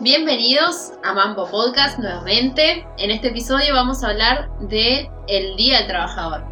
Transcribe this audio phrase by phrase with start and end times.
[0.00, 2.86] Bienvenidos a Mambo Podcast nuevamente.
[2.98, 6.44] En este episodio vamos a hablar de el Día del Trabajador.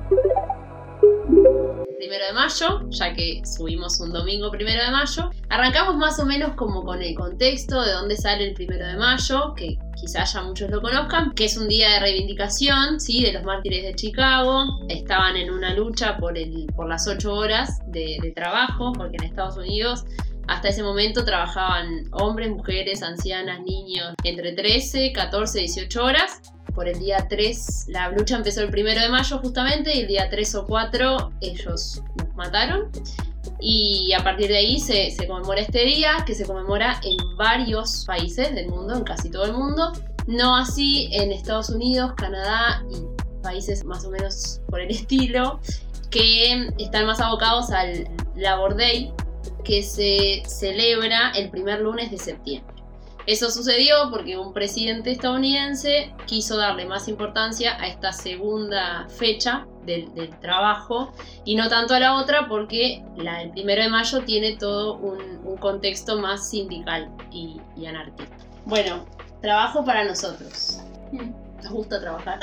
[1.98, 6.55] Primero de mayo, ya que subimos un domingo primero de mayo, arrancamos más o menos
[6.56, 10.70] como con el contexto de dónde sale el primero de mayo, que quizás ya muchos
[10.70, 13.22] lo conozcan, que es un día de reivindicación, ¿sí?
[13.22, 14.64] De los mártires de Chicago.
[14.88, 19.25] Estaban en una lucha por, el, por las ocho horas de, de trabajo, porque en
[19.25, 20.05] Estados Unidos
[20.47, 26.41] hasta ese momento trabajaban hombres, mujeres, ancianas, niños, entre 13, 14, 18 horas.
[26.75, 30.29] Por el día 3, la lucha empezó el primero de mayo justamente, y el día
[30.29, 32.03] 3 o 4 ellos
[32.34, 32.91] mataron.
[33.61, 38.05] Y a partir de ahí se, se conmemora este día, que se conmemora en varios
[38.05, 39.92] países del mundo, en casi todo el mundo.
[40.27, 43.05] No así en Estados Unidos, Canadá y
[43.42, 45.61] países más o menos por el estilo,
[46.11, 49.12] que están más abocados al Labor Day,
[49.64, 52.75] que se celebra el primer lunes de septiembre.
[53.27, 60.14] Eso sucedió porque un presidente estadounidense quiso darle más importancia a esta segunda fecha del,
[60.14, 61.11] del trabajo
[61.44, 65.41] y no tanto a la otra porque la, el primero de mayo tiene todo un,
[65.42, 68.36] un contexto más sindical y, y, anarquista.
[68.67, 69.06] Bueno,
[69.41, 70.80] trabajo para nosotros.
[71.12, 72.41] Nos gusta trabajar.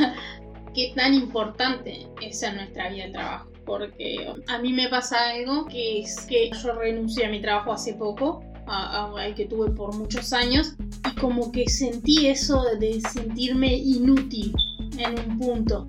[0.74, 3.51] ¿Qué tan importante es en nuestra vida el trabajo?
[3.64, 7.94] Porque a mí me pasa algo que es que yo renuncié a mi trabajo hace
[7.94, 10.74] poco, al que tuve por muchos años,
[11.10, 14.54] y como que sentí eso de sentirme inútil
[14.98, 15.88] en un punto.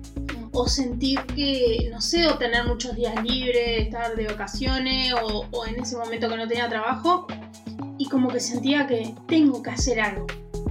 [0.52, 5.66] O sentir que, no sé, o tener muchos días libres, estar de vacaciones, o, o
[5.66, 7.26] en ese momento que no tenía trabajo,
[7.98, 10.26] y como que sentía que tengo que hacer algo,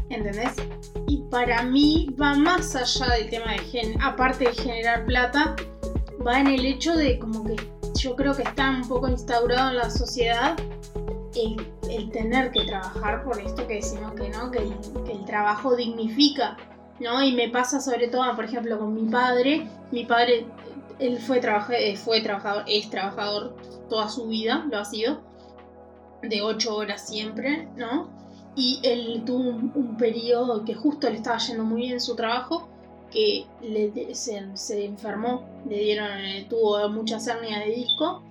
[0.10, 0.54] ¿entendés?
[1.08, 5.56] Y para mí va más allá del tema de gen aparte de generar plata,
[6.26, 7.56] va en el hecho de como que
[7.96, 10.56] yo creo que está un poco instaurado en la sociedad
[11.36, 14.74] el, el tener que trabajar por esto que decimos que no, que el,
[15.06, 16.58] que el, trabajo dignifica,
[17.00, 17.24] ¿no?
[17.24, 19.68] Y me pasa sobre todo, por ejemplo, con mi padre.
[19.92, 20.46] Mi padre,
[21.00, 23.56] él fue, trabaja, eh, fue trabajador, es trabajador
[23.90, 25.22] toda su vida, lo ha sido,
[26.22, 28.10] de ocho horas siempre, ¿no?
[28.56, 32.70] Y él tuvo un, un periodo que justo le estaba yendo muy bien su trabajo
[33.14, 38.24] que le, se, se, enfermó, le dieron, eh, tuvo muchas hernias de disco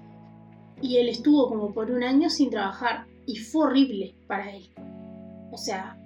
[0.82, 4.68] y él estuvo como por un año sin trabajar y fue horrible para él.
[5.52, 5.96] O sea,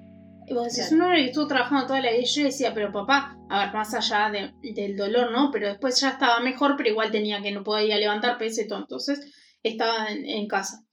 [0.51, 3.65] vos decís, un hombre que estuvo trabajando toda la vida, yo decía, pero papá, a
[3.65, 5.51] ver, más allá de, del dolor, ¿no?
[5.51, 9.33] Pero después ya estaba mejor, pero igual tenía que no podía levantar pese todo, entonces
[9.63, 10.85] estaba en, en casa.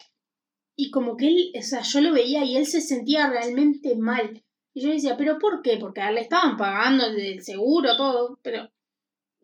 [0.75, 4.43] Y como que él, o sea, yo lo veía y él se sentía realmente mal.
[4.73, 5.77] Y yo decía, ¿pero por qué?
[5.77, 8.69] Porque le estaban pagando el seguro, todo, pero...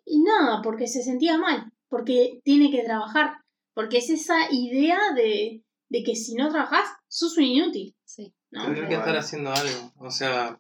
[0.06, 3.44] Y nada, porque se sentía mal, porque tiene que trabajar,
[3.76, 7.96] porque es esa idea de, de que si no trabajas, sos un inútil.
[8.06, 8.34] Sí.
[8.50, 8.64] ¿no?
[8.66, 10.60] Tendrás que estar haciendo algo, o sea,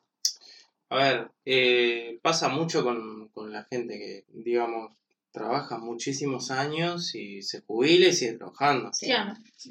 [0.89, 4.98] a ver, eh, pasa mucho con, con la gente que, digamos,
[5.31, 8.91] trabaja muchísimos años y se jubila y sigue trabajando.
[8.93, 9.11] Sí.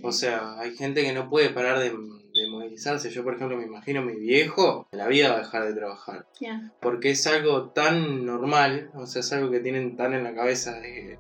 [0.03, 3.11] O sea, hay gente que no puede parar de, de, movilizarse.
[3.11, 6.27] Yo, por ejemplo, me imagino a mi viejo, la vida va a dejar de trabajar.
[6.41, 6.73] Yeah.
[6.81, 10.79] Porque es algo tan normal, o sea, es algo que tienen tan en la cabeza
[10.81, 11.19] de que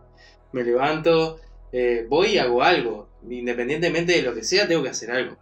[0.52, 1.40] me levanto,
[1.72, 3.08] eh, voy y hago algo.
[3.28, 5.36] Independientemente de lo que sea, tengo que hacer algo.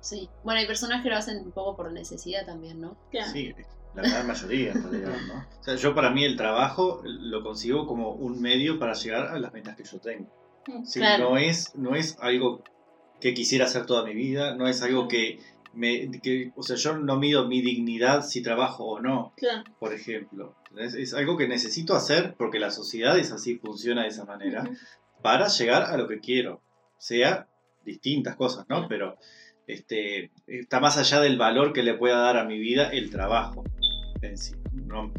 [0.00, 0.28] Sí.
[0.44, 2.96] Bueno, hay personas que lo hacen un poco por necesidad también, ¿no?
[3.32, 3.54] Sí,
[3.94, 5.46] la gran mayoría en realidad, ¿no?
[5.60, 9.38] O sea, yo para mí el trabajo lo consigo como un medio para llegar a
[9.38, 10.26] las metas que yo tengo.
[10.84, 11.30] Sí, Claro.
[11.30, 12.62] no, es, no es algo
[13.20, 15.38] que quisiera hacer toda mi vida, no es algo que
[15.74, 16.10] me...
[16.22, 19.64] Que, o sea, yo no mido mi dignidad si trabajo o no, Claro.
[19.78, 20.54] por ejemplo.
[20.78, 24.62] Es, es algo que necesito hacer porque la sociedad es así, funciona de esa manera,
[24.62, 24.72] Ujú.
[25.22, 26.60] para llegar a lo que quiero.
[26.98, 27.48] Sea
[27.84, 28.86] distintas cosas, ¿no?
[28.86, 28.88] Claro.
[28.88, 29.16] Pero
[29.66, 33.64] este, está más allá del valor que le pueda dar a mi vida el trabajo
[34.34, 34.52] sí.
[34.72, 35.12] ¿no?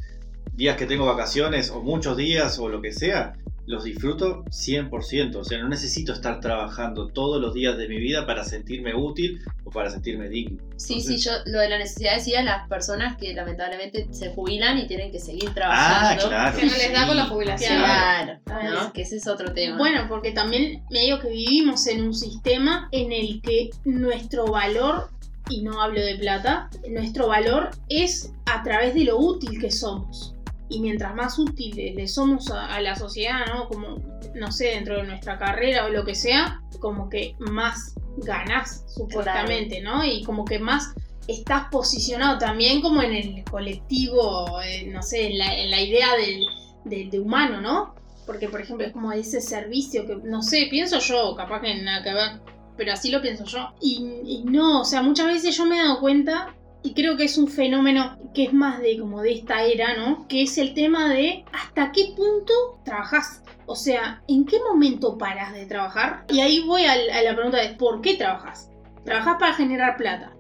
[0.54, 3.34] Días que tengo vacaciones o muchos días o lo que sea,
[3.66, 5.36] los disfruto 100%.
[5.38, 9.40] O sea, no necesito estar trabajando todos los días de mi vida para sentirme útil
[9.64, 10.62] o para sentirme digno.
[10.76, 14.78] Sí, Entonces- sí, yo lo de la necesidad decía las personas que lamentablemente se jubilan
[14.80, 16.28] y tienen que seguir Ah, trabajando.
[16.28, 16.58] claro.
[16.58, 17.78] Que no les da con la jubilación.
[17.80, 18.82] Claro, Ah, ¿no?
[18.88, 19.78] es- Que ese es otro tema.
[19.78, 25.10] Bueno, porque también medio que vivimos en un sistema en el que nuestro valor,
[25.50, 30.36] y no hablo de plata, nuestro valor es a través de lo útil que somos.
[30.70, 33.68] Y mientras más útiles le somos a, a la sociedad, ¿no?
[33.68, 33.98] Como,
[34.34, 39.82] no sé, dentro de nuestra carrera o lo que sea, como que más ganás, supuestamente,
[39.82, 40.04] ¿no?
[40.06, 40.94] Y como que más
[41.28, 46.16] estás posicionado también como en el colectivo, eh, no sé, en la, en la idea
[46.16, 46.44] del,
[46.86, 47.94] del- de humano, ¿no?
[48.26, 52.02] Porque, por ejemplo, es como ese servicio que, no sé, pienso yo, capaz que nada
[52.04, 52.40] que ver,
[52.78, 53.74] pero así lo pienso yo.
[53.82, 57.38] Y, no, o sea, muchas veces yo me he dado cuenta y creo que es
[57.38, 60.28] un fenómeno que es más de como de esta era, ¿no?
[60.28, 62.54] Que es el tema de hasta qué punto
[62.84, 63.44] trabajas.
[63.66, 66.26] O sea, ¿en qué momento paras de trabajar?
[66.30, 68.70] Y ahí voy a la, a la pregunta de ¿por qué trabajas?
[69.06, 70.36] Trabajas para generar plata.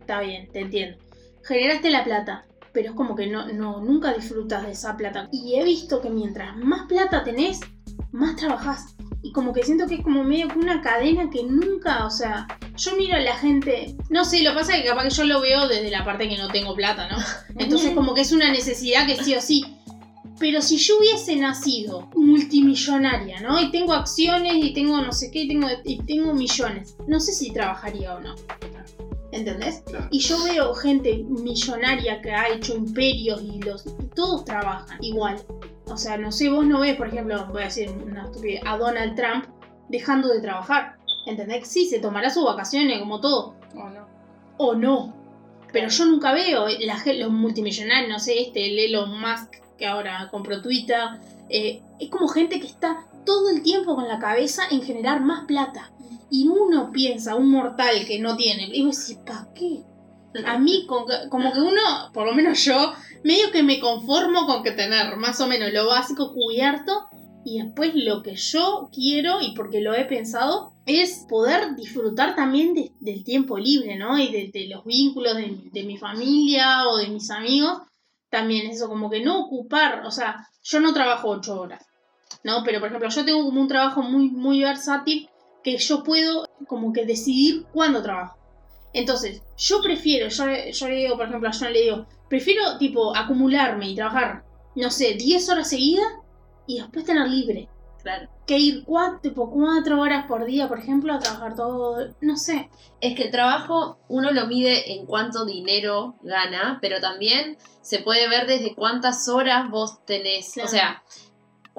[0.00, 0.98] Está bien, te entiendo.
[1.44, 5.28] Generaste la plata, pero es como que no, no, nunca disfrutas de esa plata.
[5.32, 7.60] Y he visto que mientras más plata tenés,
[8.12, 8.97] más trabajás.
[9.22, 12.46] Y como que siento que es como medio que una cadena que nunca, o sea,
[12.76, 15.24] yo miro a la gente, no sé, lo que pasa es que capaz que yo
[15.24, 17.18] lo veo desde la parte que no tengo plata, ¿no?
[17.58, 19.64] Entonces como que es una necesidad que sí o sí.
[20.38, 23.60] Pero si yo hubiese nacido multimillonaria, ¿no?
[23.60, 27.32] Y tengo acciones y tengo no sé qué, y tengo, y tengo millones, no sé
[27.32, 28.36] si trabajaría o no.
[29.32, 29.82] ¿Entendés?
[29.86, 30.08] Claro.
[30.10, 33.84] Y yo veo gente millonaria que ha hecho imperios y los
[34.14, 35.44] todos trabajan igual.
[35.90, 38.76] O sea, no sé, vos no ves, por ejemplo, voy a decir una estupidez, a
[38.76, 39.46] Donald Trump
[39.88, 40.96] dejando de trabajar.
[41.26, 41.68] ¿Entendés?
[41.68, 43.54] Sí, se tomará sus vacaciones como todo.
[43.74, 44.06] ¿O no?
[44.58, 45.14] O no.
[45.72, 49.86] Pero yo nunca veo la gen- los multimillonarios, no sé, este, el Elon Musk que
[49.86, 50.98] ahora compró Twitter.
[51.50, 55.44] eh, es como gente que está todo el tiempo con la cabeza en generar más
[55.46, 55.92] plata.
[56.30, 59.82] Y uno piensa, un mortal que no tiene, y vos decís, ¿para qué?
[60.46, 61.80] A mí, como que uno,
[62.12, 62.92] por lo menos yo,
[63.24, 67.08] medio que me conformo con que tener más o menos lo básico cubierto
[67.44, 72.74] y después lo que yo quiero y porque lo he pensado es poder disfrutar también
[72.74, 74.18] de- del tiempo libre, ¿no?
[74.18, 77.78] Y de, los vínculos de, de mi familia o de mis amigos.
[78.30, 81.84] También eso, como que no ocupar, o sea, yo no trabajo ocho horas,
[82.44, 82.62] ¿no?
[82.64, 85.28] Pero por ejemplo, yo tengo como un trabajo muy, muy versátil
[85.64, 88.37] que yo puedo como que decidir cuándo trabajo.
[88.92, 93.14] Entonces, yo prefiero, yo, yo le digo, por ejemplo, a John le digo, prefiero tipo
[93.16, 94.44] acumularme y trabajar,
[94.74, 96.08] no sé, 10 horas seguidas
[96.66, 97.68] y después tener libre.
[98.02, 98.28] Claro.
[98.46, 102.70] Que ir cuatro, tipo 4 horas por día, por ejemplo, a trabajar todo, no sé.
[103.00, 108.28] Es que el trabajo uno lo mide en cuánto dinero gana, pero también se puede
[108.28, 110.52] ver desde cuántas horas vos tenés.
[110.54, 110.68] Claro.
[110.68, 111.02] O sea,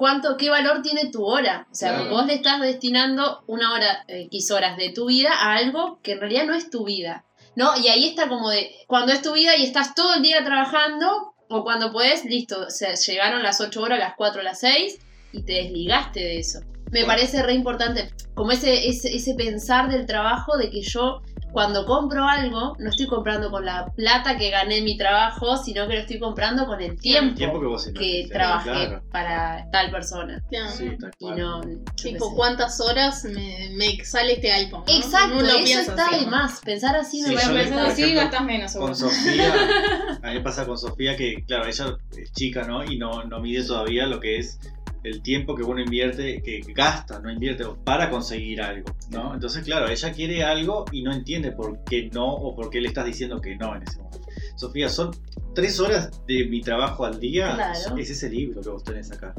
[0.00, 1.66] cuánto, qué valor tiene tu hora.
[1.70, 2.10] O sea, Claro.
[2.10, 6.12] vos le estás destinando una hora, eh, X horas de tu vida a algo que
[6.12, 7.24] en realidad no es tu vida.
[7.54, 7.76] ¿No?
[7.76, 11.34] Y ahí está como de, cuando es tu vida y estás todo el día trabajando,
[11.48, 14.98] o cuando puedes, listo, o sea, llegaron las 8 horas, las 4, las 6,
[15.32, 16.60] y te desligaste de eso.
[16.92, 21.84] Me parece re importante, como ese, ese, ese pensar del trabajo, de que yo cuando
[21.86, 25.94] compro algo, no estoy comprando con la plata que gané en mi trabajo, sino que
[25.94, 29.02] lo estoy comprando con el tiempo, El tiempo que vos que invertiste, trabajé claro.
[29.10, 30.42] para tal persona.
[30.48, 30.70] Claro.
[30.70, 31.60] Sí, tal Y no.
[32.00, 32.34] Tipo.
[32.34, 34.84] ¿cuántas horas me, me sale este iPhone?
[34.86, 34.94] ¿no?
[34.94, 36.24] Exacto, lo eso está así.
[36.24, 36.60] de más.
[36.60, 37.52] Pensar así Sí, parece.
[37.52, 38.74] le- Pensando por así ejemplo, gastas menos.
[38.74, 39.54] Con Sofía,
[40.22, 42.84] a mí me pasa con Sofía que, claro, ella es chica, ¿no?
[42.84, 44.58] Y no, no mide todavía lo que es
[45.02, 49.34] el tiempo que uno invierte, que gasta, no invierte para conseguir algo, ¿no?
[49.34, 52.88] Entonces, claro, ella quiere algo y no entiende por qué no o por qué le
[52.88, 54.20] estás diciendo que no en ese momento.
[54.56, 55.10] Sofía, son
[55.54, 57.96] tres horas de mi trabajo al día, Claro.
[57.96, 59.34] es ese libro que vos tenés acá.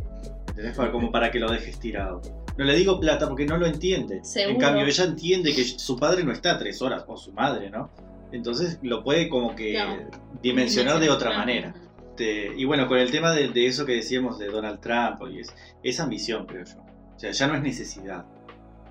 [0.49, 0.75] ¿Entendés?
[0.75, 2.21] Para, como para que lo dejes tirado.
[2.57, 4.19] No le digo plata porque no lo entiende.
[4.23, 4.55] Seguro.
[4.55, 7.89] En cambio, ella entiende que su padre no está tres horas, o su madre, ¿no?
[8.33, 9.77] Entonces lo puede como que
[10.41, 11.73] dimensionar de otra manera.
[12.21, 15.39] Este, y bueno, con el tema de, de eso que decíamos de Donald Trump, y
[15.39, 15.53] es,
[15.83, 16.77] es ambición, creo yo.
[17.15, 18.25] O sea, ya no es necesidad.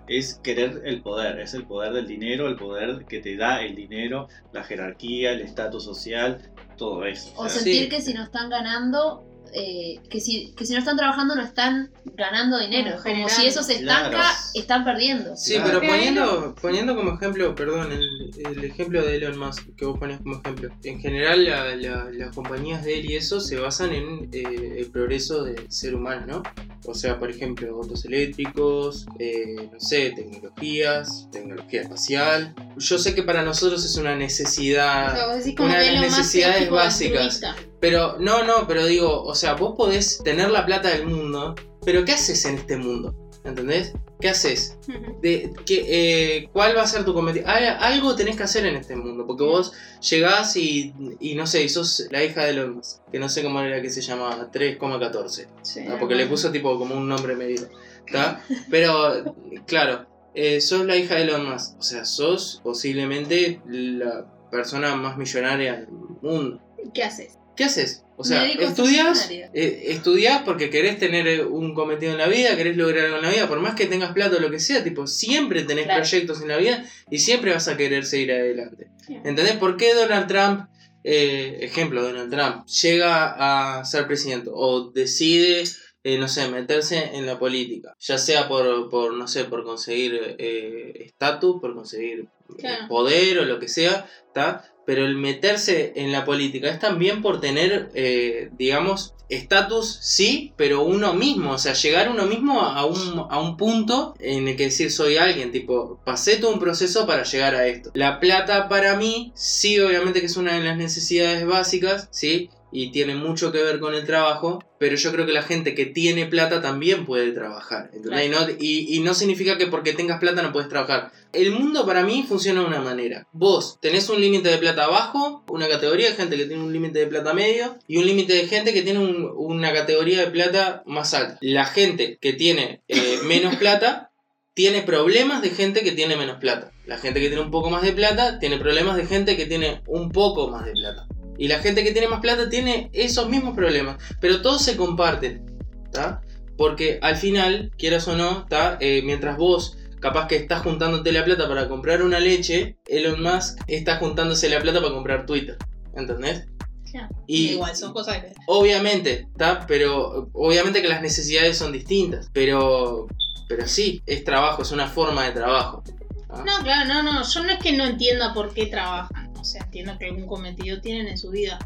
[0.09, 3.77] Es querer el poder, es el poder del dinero, el poder que te da el
[3.77, 7.33] dinero, la jerarquía, el estatus social, todo eso.
[7.37, 7.89] O O sea, sentir Sí.
[7.89, 11.91] que si no están ganando, eh, que, si, que si no están trabajando no están
[12.17, 12.97] ganando dinero.
[13.03, 14.35] Como si eso se estanca, Claro.
[14.55, 15.37] están perdiendo.
[15.37, 15.81] Sí, Claro.
[15.81, 20.21] pero poniendo, poniendo como ejemplo, perdón, el, el ejemplo de Elon Musk que vos ponías
[20.21, 20.71] como ejemplo.
[20.85, 24.87] En general, la- la- las compañías de él y eso se basan en eh, el
[24.87, 26.43] progreso del ser humano, ¿no?
[26.87, 32.55] O sea, por ejemplo, autos eléctricos, eh, no sé, tecnologías, tecnología espacial.
[32.79, 35.93] Yo sé que para nosotros es una O sea, necesidad, vos decís como una de
[35.93, 37.21] las necesidades básicas.
[37.41, 37.57] altruista.
[37.81, 42.05] Pero no, no, pero digo, o sea, vos podés tener la plata del mundo, pero
[42.05, 43.15] ¿qué haces en este mundo?
[43.45, 43.95] ¿Entendés?
[44.21, 44.77] ¿Qué haces?
[45.23, 47.47] De que, eh, cuál va a ser tu cometido.
[47.49, 49.73] Algo tenés que hacer en este mundo, porque vos
[50.11, 53.43] llegás y, y no sé, y sos la hija de Elon Musk, que no sé
[53.43, 55.99] cómo era que se llamaba, 3,14, Sí, ¿tá?
[55.99, 57.67] porque le puso tipo como un nombre medio,
[58.13, 58.45] ¿tá?
[58.71, 59.35] Pero,
[59.67, 65.17] claro, eh, sos la hija de Elon Musk, o sea, sos posiblemente la persona más
[65.17, 65.89] millonaria del
[66.21, 66.61] mundo.
[66.93, 67.40] ¿Qué haces?
[67.61, 68.05] ¿Qué haces?
[68.17, 72.75] O sea, estudias, eh, estudias porque querés tener eh, un cometido en la vida, querés
[72.75, 75.07] lograr algo en la vida, por más que tengas plata o lo que sea, tipo,
[75.07, 76.01] siempre tenés Claro.
[76.01, 78.87] proyectos en la vida y siempre vas a querer seguir adelante.
[79.07, 79.21] Bien.
[79.27, 79.57] ¿Entendés?
[79.59, 80.71] ¿Por qué Donald Trump,
[81.05, 85.65] eh, ejemplo, Donald Trump, llega a ser presidente o decide
[86.03, 90.19] eh, no sé, meterse en la política, ya sea por, por no sé, por conseguir
[90.39, 92.27] eh, estatus, por conseguir
[92.59, 92.89] Claro.
[92.89, 94.65] poder o lo que sea, ¿está?
[94.91, 100.83] Pero el meterse en la política es también por tener, eh, digamos, estatus, sí, pero
[100.83, 104.65] uno mismo, o sea, llegar uno mismo a un, a un punto en el que
[104.65, 107.93] decir soy alguien, tipo, pasé todo un proceso para llegar a esto.
[107.95, 112.51] La plata para mí, sí, obviamente que es una de las necesidades básicas, ¿sí?
[112.73, 115.87] Y tiene mucho que ver con el trabajo, pero yo creo que la gente que
[115.87, 118.27] tiene plata también puede trabajar, ¿entendés?
[118.27, 121.13] Y, no, y, y no significa que porque tengas plata no puedes trabajar.
[121.33, 123.27] El mundo para mí funciona de una manera.
[123.33, 126.99] Vos tenés un límite de plata bajo, una categoría de gente que tiene un límite
[126.99, 130.83] de plata medio y un límite de gente que tiene un- una categoría de plata
[130.87, 131.39] más alta.
[131.41, 134.11] La gente que tiene eh, menos plata
[134.55, 136.73] tiene problemas de gente que tiene menos plata.
[136.87, 139.83] La gente que tiene un poco más de plata tiene problemas de gente que tiene
[139.87, 141.07] un poco más de plata.
[141.39, 144.03] Y la gente que tiene más plata tiene esos mismos problemas.
[144.21, 145.47] Pero todos se comparten.
[145.93, 146.21] ¿tá?
[146.57, 148.77] Porque al final, quieras o no, ¿tá?
[148.81, 153.61] Eh, mientras vos capaz que estás juntándote la plata para comprar una leche, Elon Musk
[153.67, 155.57] está juntándose la plata para comprar Twitter.
[155.95, 156.47] ¿Entendés?
[156.91, 157.15] Claro.
[157.27, 158.33] Y Igual, son cosas que.
[158.47, 159.65] obviamente, ¿tá?
[159.69, 162.31] Pero obviamente que las necesidades son distintas.
[162.33, 163.07] Pero,
[163.49, 165.85] pero sí, es trabajo, es una forma de trabajo.
[166.29, 166.45] ¿tá?
[166.45, 167.23] No, claro, no, no.
[167.23, 169.33] Yo no es que no entienda por qué trabajan.
[169.39, 171.59] O sea, entiendo que algún cometido tienen en su vida.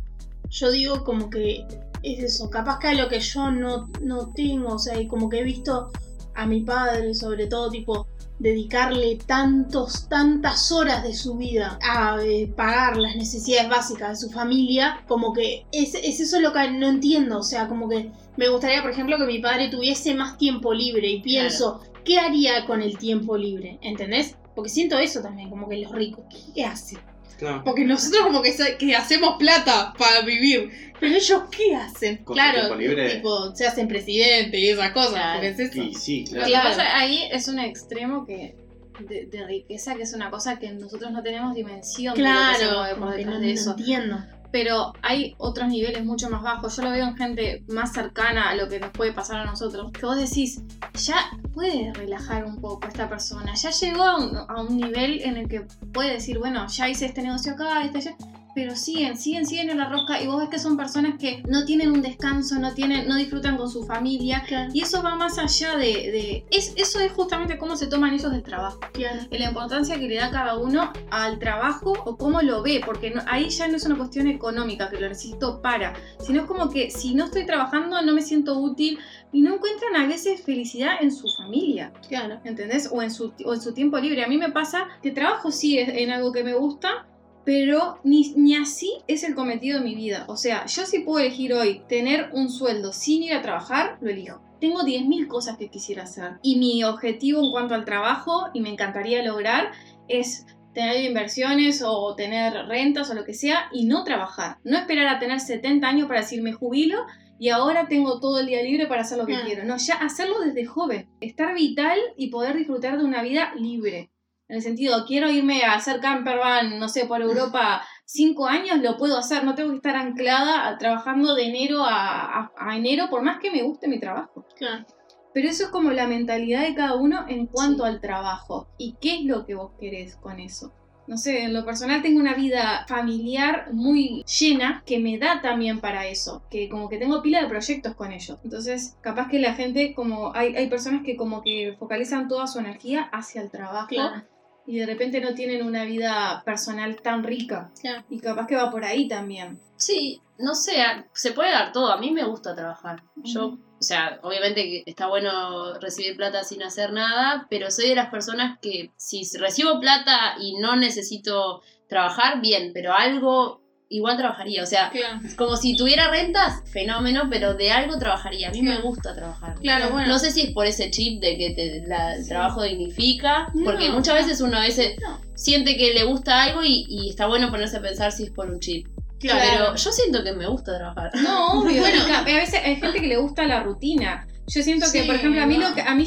[0.51, 1.67] Yo digo como que
[2.03, 2.51] es eso.
[2.51, 4.75] Capaz que a lo que yo no, no tengo.
[4.75, 5.91] O sea, y como que he visto
[6.35, 12.51] a mi padre, sobre todo, tipo, dedicarle tantos, tantas horas de su vida a eh,
[12.55, 16.89] pagar las necesidades básicas de su familia, como que es, es eso lo que no
[16.89, 20.75] entiendo, o sea, como que me gustaría, por ejemplo, que mi padre tuviese más tiempo
[20.75, 23.79] libre y pienso, ¿qué haría con el tiempo libre?
[23.83, 24.37] ¿Entendés?
[24.55, 26.25] Porque siento eso también, como que los ricos,
[26.55, 27.14] ¿qué hacen?
[27.39, 27.63] Claro.
[27.65, 28.51] Porque nosotros como que,
[28.97, 30.93] hacemos plata para vivir.
[31.01, 32.19] Pero ellos, ¿qué hacen?
[32.25, 35.13] Con claro, tipo, se hacen presidente y esas cosas.
[35.13, 35.33] Claro.
[35.35, 35.83] porque es eso.
[35.83, 36.45] Y sí, Lo claro.
[36.47, 36.69] que Claro.
[36.71, 38.55] pasa ahí es un extremo que
[39.01, 42.33] de, de riqueza, que es una cosa que nosotros no tenemos dimensión de lo que
[42.57, 43.71] se Claro, mueve por detrás no, de no eso.
[43.77, 44.19] entiendo.
[44.55, 46.77] Pero hay otros niveles mucho más bajos.
[46.77, 49.91] Yo lo veo en gente más cercana a lo que nos puede pasar a nosotros.
[49.91, 51.17] Que vos decís, ya
[51.53, 53.53] puede relajar un poco esta persona.
[53.57, 57.55] Ya llegó a un, nivel en el que puede decir, bueno, ya hice este negocio
[57.55, 58.17] acá, este allá.
[58.55, 60.23] Pero siguen, siguen, siguen en la rosca.
[60.23, 63.57] Y vos ves que son personas que no tienen un descanso, no, tienen, no disfrutan
[63.57, 64.45] con su familia.
[64.73, 65.85] Y eso va más allá de...
[65.87, 69.21] de- es, eso es justamente cómo se toman ellos del trabajo Claro.
[69.31, 73.23] la importancia que le da cada uno al trabajo o cómo lo ve, porque no-
[73.27, 75.95] ahí ya no es una cuestión económica que lo necesito para,
[76.25, 78.99] sino es como que si no estoy trabajando no me siento útil
[79.33, 82.41] y no encuentran a veces felicidad en su familia, Claro.
[82.45, 82.89] ¿entendés?
[82.93, 84.25] O en su, o en su tiempo libre.
[84.25, 87.07] A mí me pasa que trabajo sí es en algo que me gusta.
[87.45, 90.25] Pero ni, ni así es el cometido de mi vida.
[90.29, 94.11] O sea, yo si puedo elegir hoy tener un sueldo sin ir a trabajar, lo
[94.11, 94.41] elijo.
[94.61, 96.39] Tengo 10.000 cosas que quisiera hacer.
[96.43, 99.73] Y mi objetivo en cuanto al trabajo, y me encantaría lograr,
[100.09, 104.57] es tener inversiones o tener rentas o lo que sea y no trabajar.
[104.65, 106.99] No esperar a tener 70 años para decir me jubilo
[107.39, 109.43] y ahora tengo todo el día libre para hacer lo que Ah.
[109.45, 109.65] quiero.
[109.65, 111.09] No, ya hacerlo desde joven.
[111.21, 114.11] Estar vital y poder disfrutar de una vida libre.
[114.55, 118.97] En el sentido, quiero irme a hacer campervan, no sé, por Europa cinco años, lo
[118.97, 119.43] puedo hacer.
[119.43, 123.41] No tengo que estar anclada a- trabajando de enero a, a- a enero, por más
[123.41, 124.47] que me guste mi trabajo.
[124.57, 124.85] Claro.
[125.33, 127.89] Pero eso es como la mentalidad de cada uno en cuanto Sí.
[127.91, 128.69] al trabajo.
[128.79, 130.73] ¿Y qué es lo que vos querés con eso?
[131.07, 135.81] No sé, en lo personal tengo una vida familiar muy llena que me da también
[135.81, 138.39] para eso, que como que tengo pila de proyectos con ellos.
[138.43, 142.59] Entonces, capaz que la gente, como hay, hay personas que como que focalizan toda su
[142.59, 144.23] energía hacia el trabajo Claro.
[144.67, 147.71] Y de repente no tienen una vida personal tan rica.
[148.09, 149.61] Y capaz que va por ahí también.
[149.77, 151.93] Sí, no sé, se puede dar todo.
[151.93, 153.03] A mí me gusta trabajar.
[153.17, 157.95] Yo, o sea, obviamente que está bueno recibir plata sin hacer nada, pero soy de
[157.95, 163.64] las personas que si recibo plata y no necesito trabajar, bien, pero algo
[163.97, 164.63] igual trabajaría.
[164.63, 165.21] O sea, Claro.
[165.37, 168.49] como si tuviera rentas, fenómeno, pero de algo trabajaría.
[168.49, 168.83] A mí me Claro.
[168.89, 169.55] gusta trabajar.
[169.61, 170.09] Claro, bueno.
[170.09, 172.29] No sé si es por ese chip de que te- la- el Sí.
[172.29, 173.65] trabajo dignifica, No.
[173.65, 175.21] porque muchas veces uno a veces No.
[175.35, 178.51] siente que le gusta algo y, y está bueno ponerse a pensar si es por
[178.51, 178.87] un chip.
[179.21, 179.41] Claro.
[179.51, 181.11] Pero yo siento que me gusta trabajar.
[181.23, 181.81] No, obvio.
[181.81, 182.03] Bueno.
[182.15, 184.27] a veces hay gente que le gusta la rutina.
[184.47, 186.05] Yo siento que, Sí, por ejemplo, a mí, lo que, a mí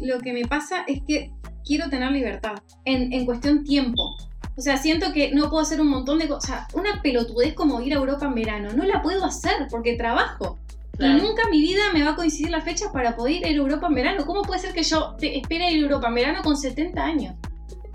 [0.00, 1.32] lo que me pasa es que
[1.64, 2.54] quiero tener libertad
[2.84, 4.16] en, en cuestión tiempo.
[4.60, 6.66] O sea, siento que no puedo hacer un montón de cosas.
[6.74, 8.68] Una pelotudez como ir a Europa en verano.
[8.76, 10.58] No la puedo hacer porque trabajo.
[10.98, 11.16] Claro.
[11.16, 13.48] Y nunca en mi vida me va a coincidir las fechas para poder ir a
[13.48, 14.26] Europa en verano.
[14.26, 17.36] ¿Cómo puede ser que yo te espere ir a Europa en verano con 70 años?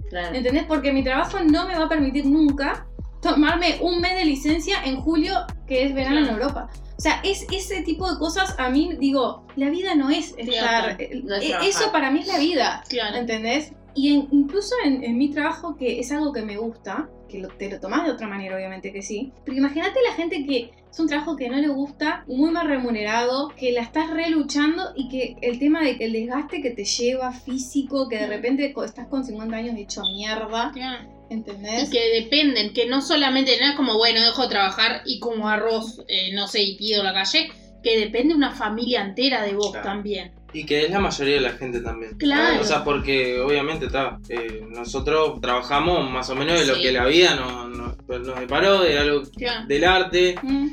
[0.09, 0.35] Claro.
[0.35, 0.63] ¿Entendés?
[0.63, 2.87] Porque mi trabajo no me va a permitir nunca
[3.21, 6.41] tomarme un mes de licencia en julio, que es verano en Claro.
[6.41, 6.69] Europa.
[6.97, 10.97] O sea, es ese tipo de cosas a mí, digo, la vida no es estar...
[11.23, 12.83] no es eh, eso para mí es la vida.
[12.89, 13.17] Claro.
[13.17, 13.71] ¿Entendés?
[13.95, 17.47] Y en- incluso en, en mi trabajo, que es algo que me gusta, que lo-
[17.49, 19.31] te lo tomas de otra manera, obviamente que sí.
[19.45, 23.49] Pero imagínate la gente que es un trabajo que no le gusta, muy mal remunerado,
[23.57, 28.07] que la estás reluchando y que el tema de el desgaste que te lleva físico,
[28.07, 31.09] que de repente estás con 50 años hecho mierda, Claro.
[31.29, 31.89] ¿entendés?
[31.89, 35.49] Y que dependen, que no solamente, no es como, bueno, dejo de trabajar y como
[35.49, 37.49] arroz, eh, no sé, y pido la calle,
[37.83, 39.85] que depende una familia entera de vos Claro.
[39.87, 40.31] también.
[40.55, 42.17] Y que es la mayoría de la gente también.
[42.17, 42.61] Claro.
[42.61, 44.19] O sea, porque obviamente está.
[44.29, 46.81] eh, nosotros trabajamos más o menos de lo Sí.
[46.81, 49.65] que la vida nos, nos, nos deparó, de algo Claro.
[49.67, 50.35] del arte.
[50.41, 50.67] Mm.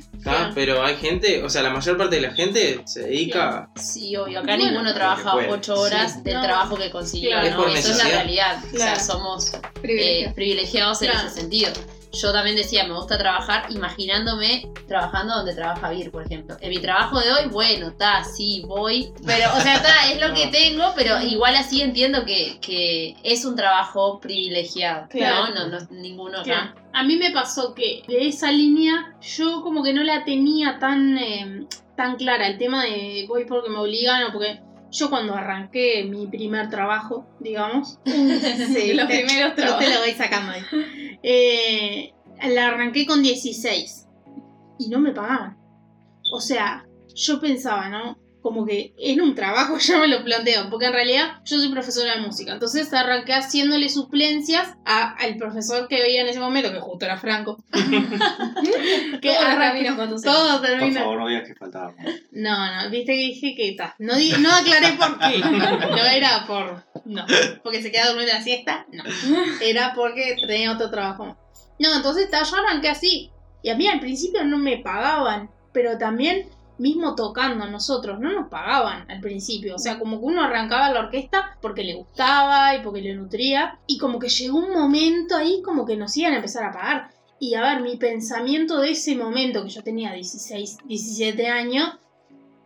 [0.54, 3.68] Pero hay gente, o sea, la mayor parte de la gente se dedica.
[3.74, 4.38] Sí, obvio.
[4.38, 6.20] Acá Bueno, ninguno trabaja ocho horas Sí.
[6.22, 6.42] del No.
[6.44, 7.46] trabajo que consiguió, Claro.
[7.48, 7.74] Es por ¿no?
[7.74, 8.62] Eso es la realidad.
[8.72, 10.28] O sea, somos privilegio.
[10.28, 11.72] eh, privilegiados en ese sentido.
[12.12, 16.56] Yo también decía, me gusta trabajar imaginándome trabajando donde trabaja Vir, por ejemplo.
[16.60, 19.12] En mi trabajo de hoy, bueno, está, sí, voy.
[19.24, 23.44] Pero, o sea, está, es lo que tengo, pero igual así entiendo que, que es
[23.44, 25.08] un trabajo privilegiado.
[25.08, 25.54] Claro.
[25.54, 25.68] ¿no?
[25.68, 26.44] No, no, ninguno acá.
[26.44, 26.74] Claro.
[26.92, 31.16] A mí me pasó que de esa línea yo como que no la tenía tan,
[31.16, 31.66] eh,
[31.96, 32.46] tan clara.
[32.46, 34.60] El tema de voy porque me obligan o porque
[34.92, 40.12] yo cuando arranqué mi primer trabajo, digamos, sí, Los te- primeros yo te lo voy
[40.12, 40.62] sacando ahí.
[41.22, 42.12] Eh,
[42.54, 44.06] la arranqué con 16
[44.78, 45.56] y no me pagaban.
[46.32, 48.16] O sea, yo pensaba, ¿no?
[48.42, 52.16] Como que en un trabajo ya me lo planteo, porque en realidad yo soy profesora
[52.16, 56.80] de música, entonces arranqué haciéndole suplencias a- al profesor que veía en ese momento, que
[56.80, 57.62] justo era Franco.
[57.72, 60.32] que Todos los arranqué- conducen.
[60.32, 61.00] todo Por termina.
[61.00, 61.96] favor, no digas que faltábamos.
[62.32, 65.38] No, no, viste que dije que ta, no, di- no aclaré por qué.
[65.92, 66.82] No era por.
[67.04, 67.24] No,
[67.62, 68.86] porque se queda durmiendo la siesta.
[68.92, 69.02] No.
[69.60, 71.36] Era porque tenía otro trabajo.
[71.78, 73.30] No, entonces ta, yo arranqué así.
[73.62, 75.50] Y a mí al principio no me pagaban.
[75.72, 76.48] Pero también,
[76.82, 79.76] mismo tocando nosotros, no nos pagaban al principio.
[79.76, 83.78] O sea, como que uno arrancaba la orquesta porque le gustaba y porque le nutría.
[83.86, 87.10] Y como que llegó un momento ahí como que nos iban a empezar a pagar.
[87.38, 91.98] Y a ver, mi pensamiento de ese momento, que yo tenía 16, 17 años,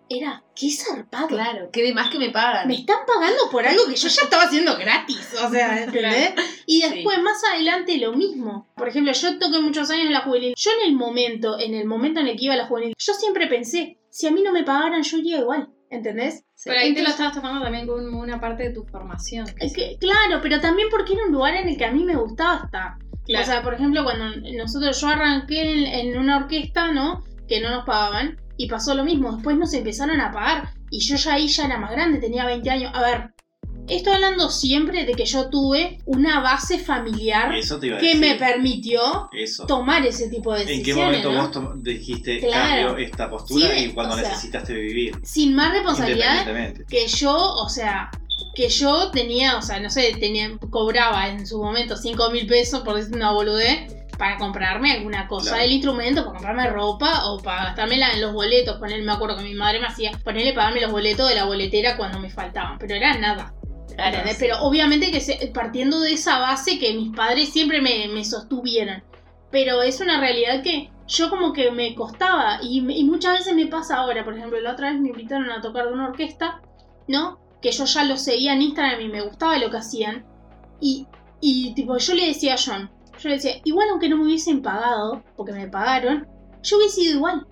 [0.08, 1.26] era, qué zarpado.
[1.28, 2.68] Claro, que de más que me pagan.
[2.68, 6.32] Me están pagando por algo que yo ya estaba haciendo gratis, o sea, ¿entendés?
[6.66, 8.68] Y después, más adelante, lo mismo.
[8.76, 10.54] Por ejemplo, yo toqué muchos años en la juvenil.
[10.56, 13.14] Yo en el momento, en el momento en el que iba a la juvenil, yo
[13.14, 16.46] siempre pensé, si a mí no me pagaran, yo iría igual, ¿entendés?
[16.64, 19.46] Pero ahí te lo Entonces- estabas tomando también como una parte de tu formación.
[19.60, 22.16] Es que, claro, pero también porque era un lugar en el que a mí me
[22.16, 22.92] gustaba estar.
[23.38, 24.24] O sea, por ejemplo, cuando
[24.56, 27.24] nosotros, yo arranqué en, en una orquesta, ¿no?
[27.46, 28.38] Que no nos pagaban.
[28.56, 29.32] Y pasó lo mismo.
[29.32, 30.70] Después nos empezaron a pagar.
[30.90, 32.90] Y yo ya ahí ya era más grande, tenía 20 años.
[32.94, 33.34] A ver,
[33.88, 37.50] estoy hablando siempre de que yo tuve una base familiar
[38.00, 39.66] que me permitió Eso.
[39.66, 41.24] tomar ese tipo de ¿En qué decisiones.
[41.24, 41.68] momento ¿no?
[41.68, 42.88] vos dijiste Claro.
[42.88, 45.14] cambio esta postura Sí, y cuando o sea, necesitaste vivir?
[45.22, 46.46] Sin más responsabilidad
[46.88, 48.10] que yo, o sea,
[48.54, 52.80] que yo tenía, o sea, no sé, tenía, cobraba en su momento 5 mil pesos
[52.80, 55.62] por decir una boludez para comprarme alguna cosa Claro.
[55.64, 58.78] del instrumento, para comprarme ropa o para gastármela en los boletos.
[58.78, 61.98] Poner, me acuerdo que mi madre me hacía ponerle pagarme los boletos de la boletera
[61.98, 63.52] cuando me faltaban, pero era nada.
[63.96, 64.36] Claro, sí.
[64.38, 69.02] Pero obviamente que se- partiendo de esa base que mis padres siempre me, me sostuvieron.
[69.50, 73.66] Pero es una realidad que yo como que me costaba y, y muchas veces me
[73.66, 74.24] pasa ahora.
[74.24, 76.60] Por ejemplo, la otra vez me invitaron a tocar de una orquesta,
[77.08, 77.38] ¿no?
[77.62, 80.26] Que yo ya lo seguía en Instagram y me gustaba lo que hacían.
[80.80, 81.06] Y,
[81.40, 84.60] y tipo, yo le decía a John, yo le decía, igual aunque no me hubiesen
[84.62, 86.26] pagado, porque me pagaron,
[86.62, 87.46] yo hubiese ido igual.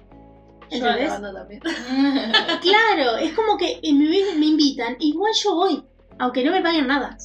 [0.70, 1.10] Yo ¿Entendés?
[1.10, 1.60] acabando también.
[2.60, 5.84] Claro, es como que me, me invitan, igual yo voy,
[6.18, 7.16] aunque no me paguen nada.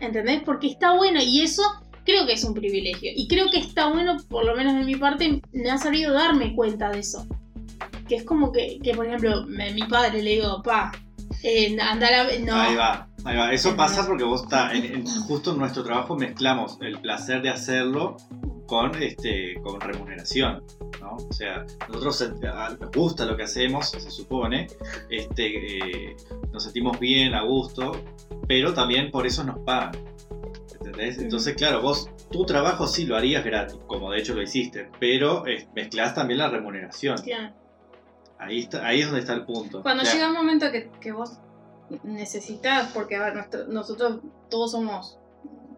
[0.00, 0.42] ¿Entendés?
[0.44, 1.62] Porque está bueno y eso
[2.04, 3.10] creo que es un privilegio.
[3.14, 6.54] Y creo que está bueno, por lo menos de mi parte, me ha sabido darme
[6.54, 7.26] cuenta de eso.
[8.08, 10.92] Que es como que, que por ejemplo, a mi padre le digo, pa,
[11.46, 11.76] eh.
[12.44, 13.52] No, Ahí va, ahí va.
[13.52, 17.50] Eso pasa porque vos está en, en- justo en nuestro trabajo mezclamos el placer de
[17.50, 18.16] hacerlo
[18.66, 20.64] con este con remuneración,
[21.00, 21.16] ¿no?
[21.16, 22.30] O sea, nosotros eh,
[22.80, 24.66] nos gusta lo que hacemos, se supone,
[25.08, 25.78] este
[26.10, 26.16] eh,
[26.52, 27.92] nos sentimos bien, a gusto,
[28.48, 29.92] pero también por eso nos pagan.
[30.80, 31.18] ¿Entendés?
[31.18, 35.46] Entonces, claro, vos tu trabajo sí lo harías gratis, como de hecho lo hiciste, pero
[35.46, 37.18] eh, mezclás también la remuneración.
[37.18, 37.54] Claro.
[38.38, 39.82] Ahí está, ahí es donde está el punto.
[39.82, 41.38] Cuando O sea, llega un momento que, que vos
[42.02, 44.20] necesitas, porque a ver, nuestro- nosotros
[44.50, 45.18] todos somos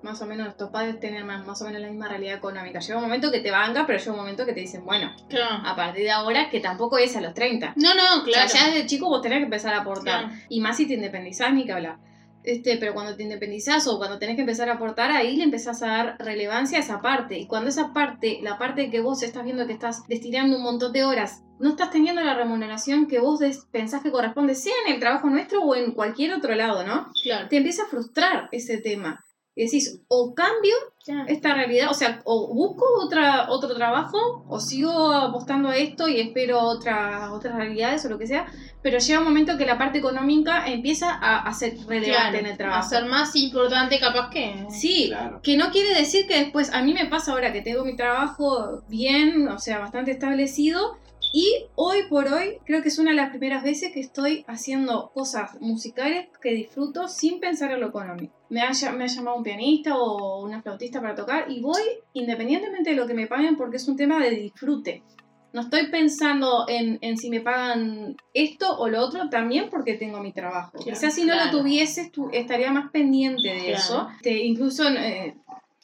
[0.02, 2.78] más o menos, nuestros padres tienen más, más o menos la misma realidad económica.
[2.78, 5.66] Llega un momento que te banca, pero llega un momento que te dicen, bueno, Claro.
[5.66, 7.72] a partir de ahora, que tampoco es a los 30.
[7.76, 8.48] No, no, O claro.
[8.48, 10.26] sea, ya desde chico vos tenés que empezar a aportar.
[10.26, 10.40] Claro.
[10.48, 11.96] Y más si te independizás, ni que hablar.
[12.44, 15.83] Este, pero cuando te independizás o cuando tenés que empezar a aportar, ahí le empezás
[15.83, 17.38] a dar relevancia a esa parte.
[17.38, 20.92] Y cuando esa parte, la parte que vos estás viendo que estás destinando un montón
[20.92, 25.01] de horas, no estás teniendo la remuneración que vos pensás que corresponde, sea en el
[25.01, 27.11] trabajo nuestro o en cualquier otro lado, ¿no?
[27.22, 27.48] Claro.
[27.48, 29.24] Te empieza a frustrar ese tema.
[29.58, 30.72] Y decís, o cambio
[31.26, 36.20] esta realidad, o sea, o busco otra, otro trabajo, o sigo apostando a esto y
[36.20, 38.46] espero otra, otras realidades o lo que sea,
[38.82, 42.46] pero llega un momento que la parte económica empieza a, a ser relevante Claro, en
[42.46, 42.88] el A trabajo.
[42.88, 44.66] ser más importante capaz que...
[44.70, 45.40] Sí, Claro.
[45.42, 48.82] que no quiere decir que después, a mí me pasa ahora que tengo mi trabajo
[48.88, 50.98] bien, o sea, bastante establecido,
[51.32, 55.10] y hoy por hoy creo que es una de las primeras veces que estoy haciendo
[55.12, 58.38] cosas musicales que disfruto sin pensar en lo económico.
[58.50, 61.82] Me ha, ll- me ha llamado un pianista o una flautista para tocar y voy
[62.14, 65.02] independientemente de lo que me paguen porque es un tema de disfrute.
[65.52, 70.20] No estoy pensando en, en si me pagan esto o lo otro, también porque tengo
[70.20, 70.72] mi trabajo.
[70.78, 71.52] Claro, Quizás si no claro.
[71.52, 73.76] lo tuvieses, tu- estaría más pendiente de Claro.
[73.78, 74.08] eso.
[74.22, 75.37] Te- incluso eh,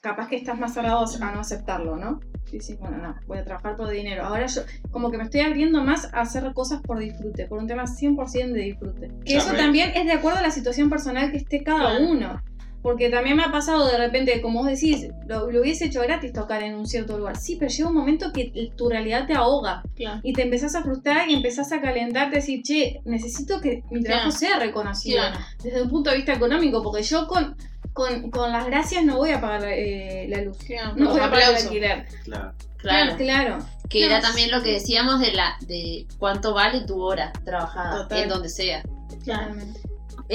[0.02, 2.20] capaz que estás más cerrado a no aceptarlo, ¿no?
[2.44, 4.24] Sí, sí, bueno, no, voy a trabajar por dinero.
[4.26, 7.66] Ahora yo como que me estoy abriendo más a hacer cosas por disfrute, por un
[7.66, 9.10] tema 100% de disfrute.
[9.24, 12.04] Que eso también es de acuerdo a la situación personal que esté cada Claro.
[12.06, 12.42] uno.
[12.84, 16.34] Porque también me ha pasado de repente, como vos decís, lo, lo hubiese hecho gratis
[16.34, 17.34] tocar en un cierto lugar.
[17.38, 20.20] Sí, pero llega un momento que tu realidad te ahoga Claro.
[20.22, 24.28] y te empezás a frustrar y empezás a calentarte, decir, che, necesito que mi trabajo
[24.28, 24.38] Claro.
[24.38, 25.38] sea reconocido Claro.
[25.62, 27.56] desde un punto de vista económico, porque yo con,
[27.94, 30.58] con, con las gracias no voy a pagar eh, la luz.
[30.58, 32.06] Claro, No voy a pagar el alquiler.
[32.24, 32.52] Claro.
[32.76, 33.16] Claro.
[33.16, 33.58] Claro.
[33.88, 38.02] Que No, era también lo que decíamos de la de cuánto vale tu hora trabajada
[38.02, 38.22] Total.
[38.24, 38.82] en donde sea.
[39.24, 39.80] Claramente.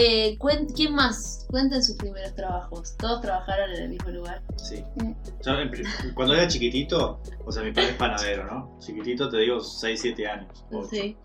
[0.02, 1.46] Eh, cuen- ¿Quién más?
[1.50, 2.96] Cuenten sus primeros trabajos.
[2.98, 4.42] ¿Todos trabajaron en el mismo lugar?
[4.56, 4.84] Sí.
[5.46, 5.54] Yo,
[6.16, 8.78] cuando era chiquitito, o sea, mi padre es panadero, ¿no?
[8.80, 10.66] Chiquitito te digo 6, 7 años.
[10.72, 10.88] ocho.
[10.90, 11.18] Sí.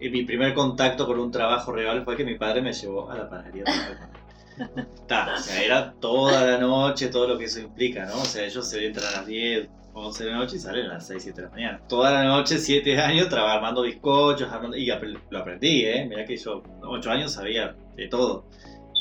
[0.00, 3.16] Y mi primer contacto con un trabajo real fue que mi padre me llevó a
[3.18, 3.64] la panadería.
[5.08, 8.20] Ta, o sea, era toda la noche, todo lo que eso implica, ¿no?
[8.20, 10.94] O sea, ellos se entran a las 10, 11 de la noche y salen a
[10.94, 11.80] las 6, 7 de la mañana.
[11.88, 14.76] Toda la noche, 7 años, traba- armando bizcochos, armando...
[14.76, 14.86] y
[15.30, 16.06] lo aprendí, ¿eh?
[16.08, 18.48] Mirá que yo 8 años sabía de todo.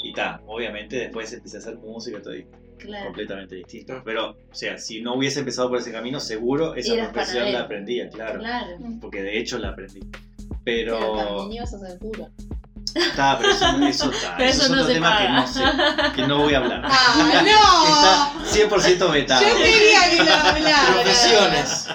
[0.03, 2.45] Y ta, obviamente después empecé a hacer música, todo y
[2.77, 3.06] Claro.
[3.06, 4.01] completamente distinto.
[4.03, 8.10] Pero, o sea, si no hubiese empezado por ese camino, seguro esa profesión la aprendía,
[8.10, 8.39] claro.
[8.39, 8.77] Claro.
[8.99, 10.01] Porque de hecho la aprendí.
[10.65, 12.29] Pero ser cura.
[12.95, 14.36] Está, pero eso, eso está.
[14.38, 15.62] Pero eso, eso es no otro se tema que no sé,
[16.15, 16.82] que no voy a hablar.
[16.86, 19.41] ¡Ah, Está 100% vetado.
[19.47, 20.93] Yo quería que lo hablara.
[20.93, 21.88] Profesiones.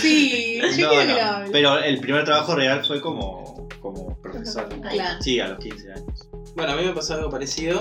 [0.00, 1.48] Sí, yo No, quería que no, lo hablara.
[1.52, 4.68] Pero el primer trabajo real fue como, como profesor.
[4.80, 5.18] Claro.
[5.22, 6.29] Sí, a los 15 años.
[6.60, 7.78] Bueno, a mí me pasó algo parecido,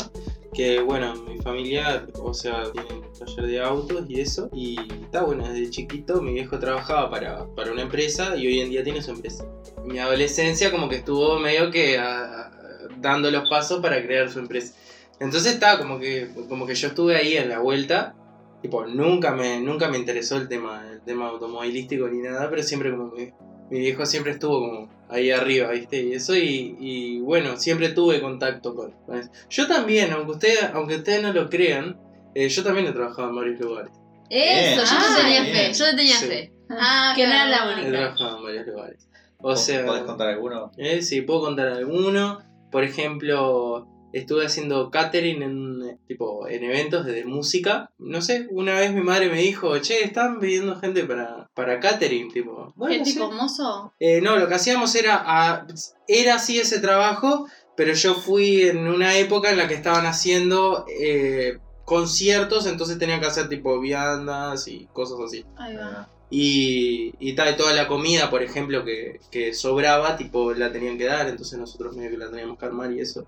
[0.53, 5.45] que bueno, mi familia, o sea, tienen taller de autos y eso, y está bueno,
[5.45, 9.11] desde chiquito mi viejo trabajaba para, para una empresa y hoy en día tiene su
[9.11, 9.43] empresa.
[9.83, 12.51] Mi adolescencia como que estuvo medio que ah,
[13.01, 14.75] dando los pasos para crear su empresa.
[15.19, 18.15] Entonces está como que, como que yo estuve ahí en la vuelta,
[18.61, 22.91] tipo, nunca me, nunca me interesó el tema, el tema automovilístico ni nada, pero siempre
[22.91, 23.33] como que
[23.69, 26.01] mi viejo siempre estuvo como ahí arriba, ¿viste?
[26.01, 29.29] Y eso, y, y bueno, siempre tuve contacto con, con eso.
[29.49, 31.97] Yo también, aunque ustedes, aunque ustedes no lo crean,
[32.35, 33.91] eh, yo también he trabajado en varios lugares.
[34.29, 35.55] Eso, yo Ah, te tenía bien.
[35.55, 35.73] fe.
[35.73, 36.25] Yo te tenía Sí.
[36.27, 36.53] fe.
[36.69, 37.71] Ah, Que no era la claro.
[37.71, 37.89] He única.
[37.97, 39.07] trabajado en varios lugares.
[39.41, 40.71] O sea, ¿Podés contar alguno?
[40.77, 42.39] eh, sí, puedo contar alguno.
[42.71, 47.91] Por ejemplo, estuve haciendo catering en, tipo, en eventos de música.
[47.97, 52.31] No sé, una vez mi madre me dijo, che, están pidiendo gente para, para catering,
[52.31, 52.73] tipo.
[52.75, 53.13] Bueno, ¿Qué sí.
[53.13, 53.93] tipo mozo?
[53.99, 55.65] Eh, no, lo que hacíamos era,
[56.07, 60.85] era así ese trabajo, pero yo fui en una época en la que estaban haciendo
[60.99, 65.45] eh, conciertos, entonces tenían que hacer tipo viandas y cosas así.
[65.57, 66.09] Ahí va.
[66.31, 71.05] Y, y tal, toda la comida, por ejemplo, que, que sobraba, tipo la tenían que
[71.05, 73.25] dar, entonces nosotros medio que la teníamos que armar y eso.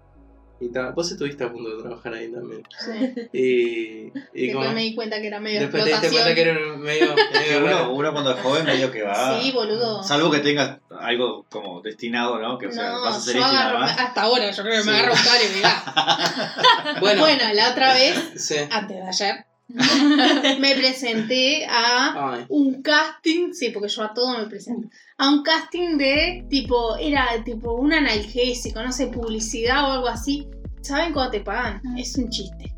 [0.62, 2.62] Y tal, vos estuviste a punto de trabajar ahí también.
[2.80, 2.92] Sí.
[3.34, 6.42] Y, y Después como- me di cuenta que era medio después te diste cuenta que
[6.42, 7.16] era medio...
[7.92, 9.42] Uno, cuando es joven medio que va.
[9.42, 10.04] Sí, boludo.
[10.04, 12.58] Salvo que tengas algo como destinado, ¿no?
[12.60, 13.98] Que o sea, no, vas a hacer yo nada agarro, más.
[14.00, 14.90] hasta ahora yo creo que Sí.
[14.90, 16.96] me agarro un y me da.
[17.00, 18.56] Bueno, Bueno, la otra vez, sí.
[18.70, 19.46] antes de ayer,
[20.60, 25.44] me presenté a Ay, un casting, sí, porque yo a todo me presento, a un
[25.44, 30.48] casting de tipo, era tipo un analgésico, no sé, publicidad o algo así.
[30.82, 31.82] ¿Saben cuánto te pagan?
[31.98, 32.74] Es un chiste.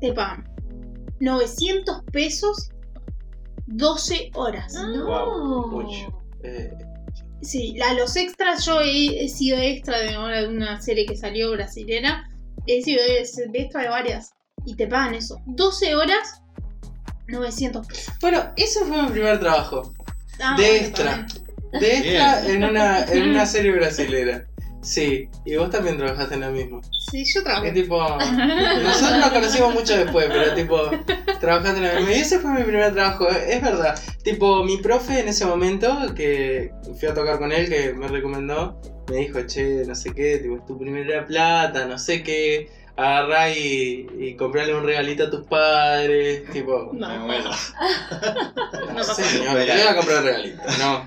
[0.00, 0.44] Te pagan
[1.20, 2.70] 900 pesos
[3.66, 4.74] 12 horas.
[4.74, 6.22] Wow, mucho.
[6.42, 6.70] Eh,
[7.44, 12.26] Sí, a los extras, yo he, he sido extra de una serie que salió brasilera.
[12.66, 14.32] He sido de, de extra de varias.
[14.66, 15.40] Y te pagan eso.
[15.46, 16.42] 12 horas,
[17.28, 18.14] 900 pesos.
[18.20, 19.92] Bueno, ese fue mi primer trabajo.
[20.40, 21.26] Ah, de extra.
[21.80, 24.44] De extra en una, en una serie brasilera.
[24.82, 26.82] Sí, y vos también trabajaste en lo mismo.
[27.10, 27.72] Sí, yo Es trabajé.
[27.72, 27.98] tipo.
[27.98, 30.78] Nosotros nos conocimos mucho después, pero tipo.
[31.40, 32.10] Trabajaste en lo mismo.
[32.10, 33.98] Y ese fue mi primer trabajo, es verdad.
[34.22, 38.78] Tipo, mi profe en ese momento, que fui a tocar con él, que me recomendó,
[39.10, 42.68] me dijo, che, no sé qué, tipo, es tu primera plata, no sé qué.
[42.96, 46.90] Agarrá y, y comprarle un regalito a tus padres, tipo.
[46.92, 47.08] No.
[47.08, 47.50] Me muero.
[48.86, 50.62] No, No sé, señor, le voy a comprar regalito.
[50.78, 51.06] No.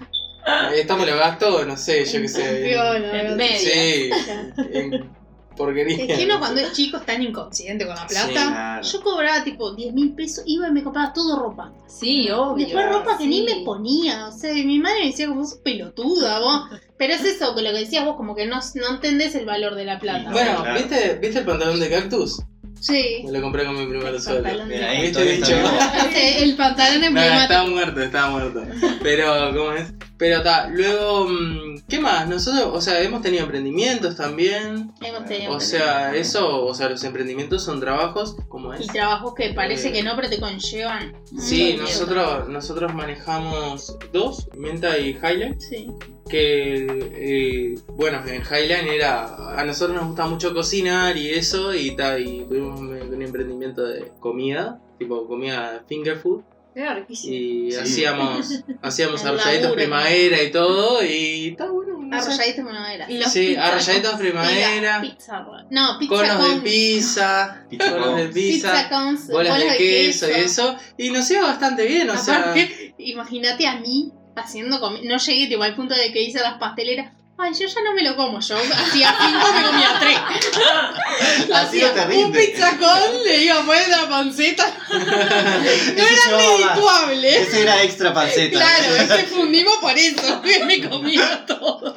[0.74, 2.74] Esto me lo gasto, no sé, yo qué sé.
[2.74, 3.36] En ¿no?
[3.36, 3.60] medio.
[3.60, 4.10] Sí,
[4.74, 5.10] en
[5.58, 6.06] porquería.
[6.06, 8.28] Es que uno cuando es chico es tan inconsciente con la plata.
[8.28, 8.82] Sí, claro.
[8.84, 11.74] Yo cobraba tipo 10 mil pesos, iba y me compraba todo ropa.
[11.88, 12.66] Sí, obvio.
[12.66, 13.30] Después ropa que sí.
[13.30, 14.28] ni me ponía.
[14.28, 16.70] O sea, mi madre me decía como sos pelotuda vos.
[16.98, 19.76] Pero es eso, que lo que decías vos, como que no, no entendés el valor
[19.76, 20.32] de la plata.
[20.32, 20.80] Bueno, Claro.
[20.80, 22.42] ¿viste, ¿viste el pantalón de cactus?
[22.80, 23.22] Sí.
[23.26, 24.66] Me lo compré con mi primer El sueldo.
[24.66, 25.56] Mira, ahí ¿Viste, bicho?
[26.40, 27.42] el pantalón No, emblemático.
[27.44, 28.64] estaba muerto, estaba muerto.
[29.02, 29.88] Pero, ¿cómo es?
[30.18, 32.28] Pero está, luego, mm, ¿qué más?
[32.28, 34.92] Nosotros, o sea, hemos tenido emprendimientos también.
[35.02, 38.88] Hemos tenido O sea, eso, o sea, los emprendimientos son trabajos, como Y es.
[38.88, 41.14] trabajos que parece Eh, que no, pero te conllevan.
[41.38, 45.58] Sí, nosotros, nosotros manejamos dos, Menta y Highline.
[45.58, 45.66] tiempo.
[45.70, 45.88] Sí.
[46.30, 51.96] que eh, bueno en Highline era a nosotros nos gusta mucho cocinar y eso y
[51.96, 56.42] ta, y tuvimos un, un emprendimiento de comida tipo comida finger food
[56.80, 57.34] Era riquísimo.
[57.34, 57.78] y Sí.
[57.78, 62.16] hacíamos hacíamos arrolladitos primavera y todo y está bueno no.
[62.16, 63.12] Arrolladitos primavera.
[63.12, 65.46] Y los sí pizza- arrolladitos primavera pizza.
[65.72, 66.56] No, pizza conos con...
[66.64, 71.32] de pizza Pizza conos de pizza, Pizza con bolas de queso, y eso y nos
[71.32, 75.76] iba bastante bien o sea Aparte, imagínate a mí haciendo comi- No llegué tipo, al
[75.76, 77.12] punto de que hice las pasteleras.
[77.40, 78.40] Ay, yo ya no me lo como.
[78.40, 80.18] Yo hacía cinco, me comía tres.
[81.54, 84.66] Así no te un pizzacón, le iba a poner la panceta.
[84.88, 87.42] No Era redituable.
[87.42, 88.58] Ese era extra panceta.
[88.58, 90.42] Claro, es que fundimos por eso.
[90.42, 91.96] que me comía todo.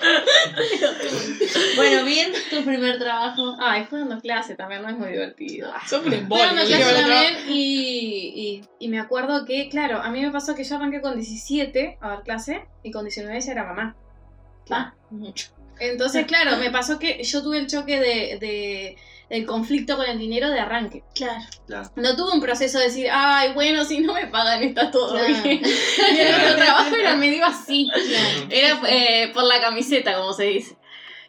[1.76, 3.56] Bueno, bien, tu primer trabajo.
[3.60, 5.72] Ay, fue dando clase también, no es muy divertido.
[5.88, 6.44] Son un embole.
[6.44, 10.54] dando yo clase también y, y, y me acuerdo que, claro, a mí me pasó
[10.54, 13.96] que yo arranqué con 17 a dar clase y con 19 ya era mamá.
[14.68, 15.48] Ah, mucho.
[15.78, 18.96] Entonces, claro, me pasó que yo tuve el choque de, de-
[19.30, 21.04] del conflicto con el dinero de arranque.
[21.14, 21.44] Claro.
[21.66, 21.90] Claro.
[21.96, 25.42] No tuve un proceso de decir, ay, bueno, si no me pagan está todo Claro.
[25.42, 25.62] bien.
[25.64, 27.88] Y el otro trabajo era medio así.
[27.92, 28.46] Claro.
[28.50, 30.76] Era eh, por la camiseta, como se dice.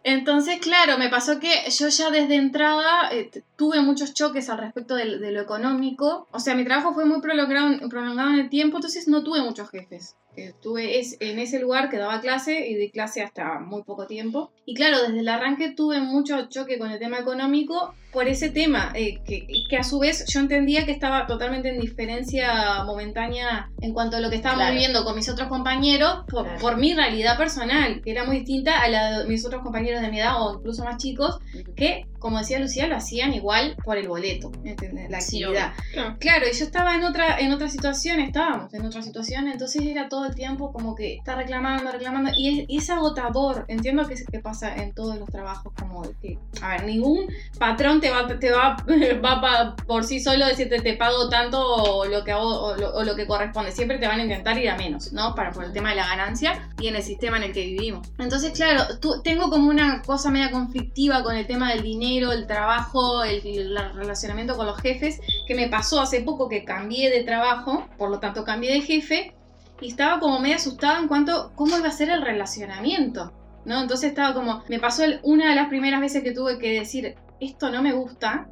[0.03, 4.95] Entonces, claro, me pasó que yo ya desde entrada eh, tuve muchos choques al respecto
[4.95, 6.27] del- de, lo económico.
[6.31, 9.69] O sea, mi trabajo fue muy prolongado, prolongado en el tiempo, entonces no tuve muchos
[9.69, 10.15] jefes.
[10.35, 14.51] Estuve es, en ese lugar que daba clase y di clase hasta muy poco tiempo.
[14.65, 18.91] Y claro, desde el arranque tuve mucho choque con el tema económico por ese tema,
[18.93, 23.93] eh, que, que a su vez yo entendía que estaba totalmente en diferencia momentánea en
[23.93, 24.73] cuanto a lo que estábamos Claro.
[24.73, 26.59] viviendo con mis otros compañeros por, Claro.
[26.59, 30.09] por mi realidad personal, que era muy distinta a la de mis otros compañeros de
[30.11, 31.39] mi edad o incluso más chicos,
[31.75, 35.09] que, como decía Lucía, lo hacían igual por el boleto, ¿entendés?
[35.09, 35.71] La Sí, actividad.
[35.93, 36.17] Claro.
[36.19, 40.09] Claro, y yo estaba en otra, en otra situación, estábamos en otra situación, entonces era
[40.09, 43.63] todo el tiempo como que está reclamando, reclamando, y es, y es agotador.
[43.69, 48.27] Entiendo que, que en todos los trabajos, como que, a ver, ningún patrón te va,
[48.27, 48.77] te va,
[49.25, 53.03] va pa- por sí solo decirte te pago tanto o lo que o lo, o
[53.03, 53.71] lo que corresponde.
[53.71, 55.35] Siempre te van a intentar ir a menos, ¿no?
[55.35, 58.07] Para por el tema de la ganancia y en el sistema en el que vivimos.
[58.19, 62.47] Entonces, claro, tú, tengo como una cosa media conflictiva con el tema del dinero, el
[62.47, 67.23] trabajo, el, el relacionamiento con los jefes que me pasó hace poco que cambié de
[67.23, 69.33] trabajo, por lo tanto cambié de jefe,
[69.79, 73.31] y estaba como medio asustada en cuanto cómo iba a ser el relacionamiento,
[73.65, 73.81] ¿no?
[73.81, 77.15] Entonces estaba como, me pasó el- una de las primeras veces que tuve que decir,
[77.39, 78.47] esto no me gusta,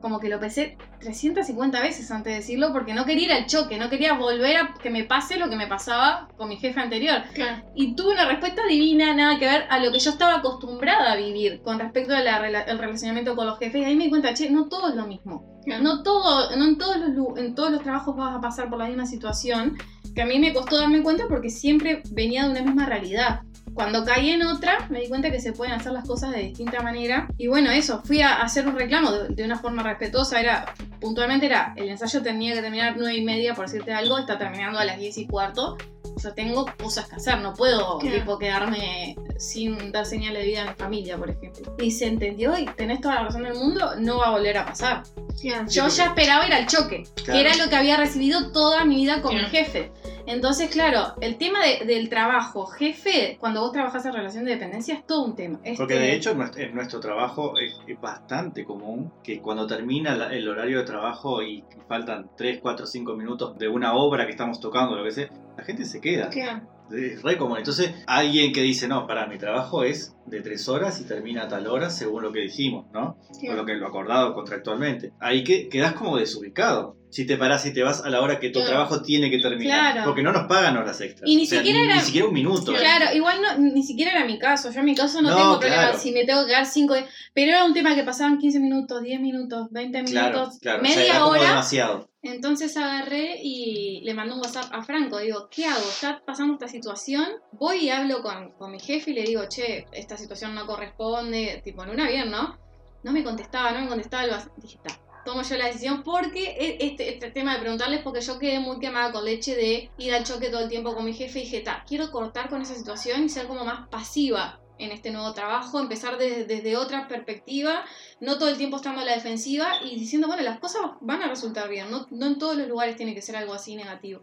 [0.00, 3.78] como que lo pensé 350 veces antes de decirlo, porque no quería ir al choque,
[3.78, 7.22] no quería volver a que me pase lo que me pasaba con mi jefe anterior.
[7.34, 7.62] Claro.
[7.76, 11.16] Y tuve una respuesta divina, nada que ver a lo que yo estaba acostumbrada a
[11.16, 13.80] vivir con respecto al relacionamiento con los jefes.
[13.80, 15.60] Y ahí me di cuenta, che, no todo es lo mismo.
[15.64, 15.84] Claro.
[15.84, 18.86] No todo, no en todos los en todos los trabajos vas a pasar por la
[18.88, 19.76] misma situación.
[20.16, 23.42] Que a mí me costó darme cuenta porque siempre venía de una misma realidad.
[23.74, 26.82] Cuando caí en otra, me di cuenta que se pueden hacer las cosas de distinta
[26.82, 27.28] manera.
[27.38, 30.40] Y bueno, eso, fui a hacer un reclamo de, de una forma respetuosa.
[30.40, 34.38] Era, puntualmente era, el ensayo tenía que terminar nueve y media, por decirte algo, está
[34.38, 35.76] terminando a las 10 y cuarto.
[36.22, 38.16] Sea, tengo cosas que hacer, no puedo Claro.
[38.16, 41.74] tipo, quedarme sin dar señal de vida a mi familia, por ejemplo.
[41.80, 44.64] Y se entendió y tenés toda la razón del mundo, no va a volver a
[44.66, 45.02] pasar.
[45.40, 45.64] Claro.
[45.68, 47.32] Yo porque- ya esperaba ir al choque, Claro.
[47.32, 49.48] que era lo que había recibido toda mi vida con Claro.
[49.48, 49.90] mi jefe.
[50.26, 54.94] Entonces, claro, el tema de- del trabajo, jefe, cuando vos trabajás en relación de dependencia
[54.94, 55.58] es todo un tema.
[55.76, 59.66] Porque Este, de hecho en nuestro, en nuestro trabajo es, es bastante común que cuando
[59.66, 64.24] termina la- el horario de trabajo y faltan 3, 4, 5 minutos de una obra
[64.26, 66.11] que estamos tocando, lo que sea, la gente se queda.
[66.30, 66.68] Claro.
[66.90, 67.58] Es re común.
[67.58, 71.48] Entonces, alguien que dice, no, para mi trabajo es de tres horas y termina a
[71.48, 73.16] tal hora según lo que dijimos, ¿no?
[73.32, 73.48] Sí.
[73.48, 75.12] O lo que lo acordado contractualmente.
[75.20, 76.96] Ahí que quedás como desubicado.
[77.10, 78.70] Si te parás y te vas a la hora que tu Claro.
[78.70, 79.92] trabajo tiene que terminar.
[79.92, 80.06] Claro.
[80.06, 81.28] Porque no nos pagan horas extras.
[81.28, 82.72] Y ni O sea, siquiera ni, era- ni siquiera un minuto.
[82.72, 84.70] Claro, igual no, ni siquiera era mi caso.
[84.70, 85.98] Yo en mi caso no, No, tengo problema claro.
[85.98, 86.94] si me tengo que quedar 5
[87.34, 90.82] Pero era un tema que pasaban 15 minutos, 10 minutos, 20 Claro, minutos, claro.
[90.82, 91.42] O sea, media era como hora.
[91.48, 92.08] demasiado.
[92.24, 95.18] Entonces agarré y le mandé un WhatsApp a Franco.
[95.18, 95.80] Digo, ¿qué hago?
[95.80, 97.26] ¿Está pasando esta situación?
[97.52, 101.60] Voy y hablo con, con mi jefe y le digo, che, esta situación no corresponde.
[101.64, 102.58] Tipo, en una bien, ¿no?
[103.04, 104.26] No me contestaba, no me contestaba.
[104.26, 104.98] Lo dije, está.
[105.24, 108.80] Tomo yo la decisión porque e- este, este tema de preguntarles, porque yo quedé muy
[108.80, 111.38] quemada con leche de ir al choque todo el tiempo con mi jefe.
[111.38, 115.10] Y dije, está, quiero cortar con esa situación y ser como más pasiva en este
[115.10, 117.84] nuevo trabajo, empezar desde, desde otra perspectiva
[118.20, 121.28] no todo el tiempo estando a la defensiva y diciendo, bueno, las cosas van a
[121.28, 124.22] resultar bien, no, no en todos los lugares tiene que ser algo así negativo.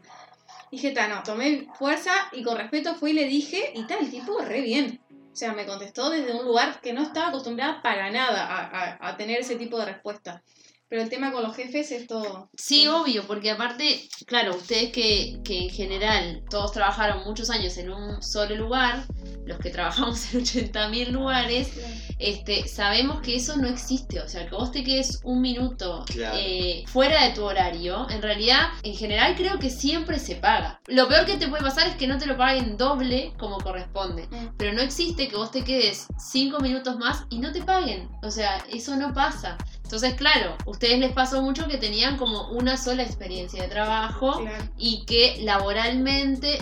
[0.72, 4.12] Dije, ta, no, tomé fuerza y con respeto fui y le dije, y tal, el
[4.12, 5.02] tipo re bien.
[5.32, 9.10] O sea, me contestó desde un lugar que no estaba acostumbrada para nada a, a-
[9.10, 10.44] a tener ese tipo de respuesta.
[10.90, 12.50] Pero el tema con los jefes es todo...
[12.58, 17.92] Sí, obvio, porque aparte, claro, ustedes que, que en general todos trabajaron muchos años en
[17.92, 19.06] un solo lugar,
[19.46, 21.70] los que trabajamos en 80.000 lugares,
[22.18, 24.20] este, sabemos que eso no existe.
[24.20, 26.38] O sea, que vos te quedes un minuto Claro.
[26.40, 30.82] eh, fuera de tu horario, en realidad, en general creo que siempre se paga.
[30.88, 34.28] Lo peor que te puede pasar es que no te lo paguen doble como corresponde.
[34.32, 34.56] Mm.
[34.58, 38.10] Pero no existe que vos te quedes cinco minutos más y no te paguen.
[38.24, 39.58] O sea, eso no pasa.
[39.90, 44.40] Entonces, claro, a ustedes les pasó mucho que tenían como una sola experiencia de trabajo
[44.42, 44.64] Claro.
[44.78, 46.60] y que laboralmente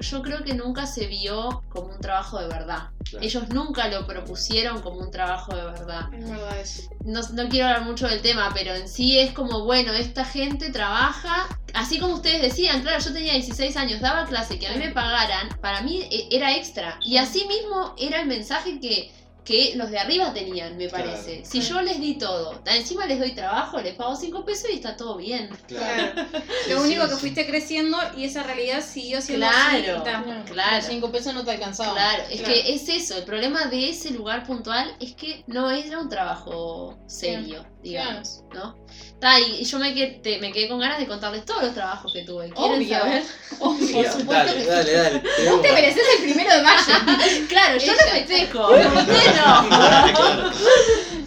[0.00, 2.88] yo creo que nunca se vio como un trabajo de verdad.
[3.04, 3.22] Claro.
[3.26, 6.08] Ellos nunca lo propusieron como un trabajo de verdad.
[6.14, 6.82] Es verdad eso.
[7.04, 10.70] No, no quiero hablar mucho del tema, pero en sí es como, bueno, esta gente
[10.70, 14.78] trabaja, así como ustedes decían, claro, yo tenía 16 años, daba clase, que a mí
[14.78, 16.98] me pagaran, para mí eh, era extra.
[17.04, 19.12] Y así mismo era el mensaje que,
[19.44, 21.04] que los de arriba tenían, me Claro.
[21.10, 21.44] parece.
[21.44, 24.96] Si yo les di todo, encima les doy trabajo, les pago 5 pesos y está
[24.96, 25.48] todo bien.
[25.66, 26.12] Claro.
[26.12, 26.28] Claro.
[26.64, 27.20] Sí, Lo único sí, que sí.
[27.20, 29.68] fuiste creciendo y esa realidad siguió siendo Claro.
[29.78, 29.82] así.
[30.02, 30.44] Claro.
[30.46, 30.76] Claro.
[30.76, 31.94] Los cinco pesos no te alcanzaban.
[31.94, 32.54] Claro, es Claro.
[32.54, 36.98] que es eso, el problema de ese lugar puntual es que no era un trabajo
[37.06, 38.76] serio, digamos, ¿no?
[39.20, 41.74] Ta, y y yo me quedé, te- me quedé con ganas de contarles todos los
[41.74, 42.50] trabajos que tuve.
[42.50, 42.98] ¿Quieren Obvio.
[42.98, 43.22] saber?
[43.58, 43.92] Obvio.
[44.02, 45.22] Por supuesto Dale, que dale, dale.
[45.50, 46.92] Vos te mereces el primero de mayo.
[47.48, 48.70] Claro, yo lo festejo.
[48.70, 50.50] No.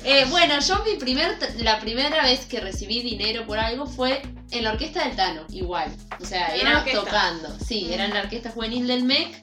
[0.05, 4.63] Eh, bueno, yo mi primer, la primera vez que recibí dinero por algo fue en
[4.65, 5.89] la orquesta del Tano, igual.
[6.21, 6.99] O sea, una orquesta.
[6.99, 7.47] tocando.
[7.65, 9.41] Sí, era en la orquesta juvenil del MEC.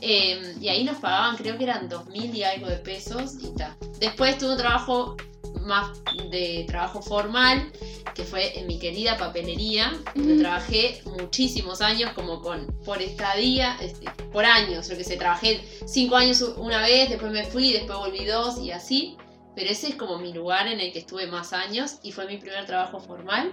[0.00, 3.54] Eh, y ahí nos pagaban, creo que eran dos mil y algo de pesos y
[3.56, 3.76] tal.
[3.98, 5.16] Después tuve un trabajo
[5.62, 5.90] más
[6.30, 7.70] de trabajo formal,
[8.14, 14.10] que fue en mi querida papelería, donde trabajé muchísimos años, como con por estadía, este,
[14.32, 18.24] por años, yo que sé, trabajé cinco años una vez, después me fui, después volví
[18.24, 19.16] dos y así.
[19.54, 22.36] Pero ese es como mi lugar en el que estuve más años y fue mi
[22.38, 23.52] primer trabajo formal.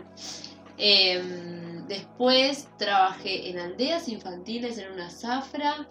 [0.77, 5.87] Em, después trabajé en aldeas infantiles en una zafra.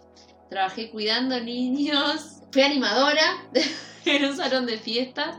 [0.55, 2.21] Trabajé cuidando niños.
[2.53, 3.43] Fui animadora
[4.05, 5.35] en un salón de fiestas.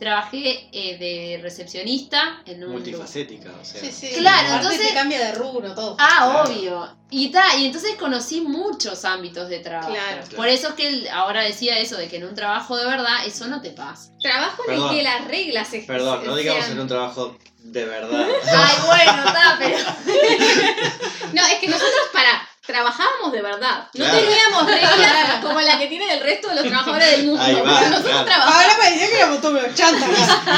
[0.00, 2.72] Trabajé eh, de recepcionista en un...
[2.72, 3.80] Multifacética, o sea.
[3.82, 4.08] Sí, sí.
[4.16, 5.96] Claro, Aparte entonces- te cambia de rubro todo.
[6.00, 6.50] Ah, Claro.
[6.50, 6.96] obvio.
[7.10, 9.92] Y, ta, y entonces conocí muchos ámbitos de trabajo.
[9.92, 10.22] Claro.
[10.34, 13.26] Por eso es que él ahora decía eso, de que en un trabajo de verdad
[13.26, 14.10] eso no te pasa.
[14.22, 17.84] Trabajo en el que las reglas se Perdón, no digamos sean- en un trabajo de
[17.84, 18.26] verdad.
[18.46, 19.78] Ay, bueno, está, pero...
[21.34, 23.88] No, es que nosotros para trabajábamos de verdad.
[23.94, 24.18] No Claro.
[24.20, 27.42] teníamos reglas como la que tienen el resto de los trabajadores del mundo.
[27.42, 28.24] Ahí va, nosotros claro.
[28.24, 28.54] trabajamos.
[28.54, 30.08] Ahora parecía que éramos todos chantas.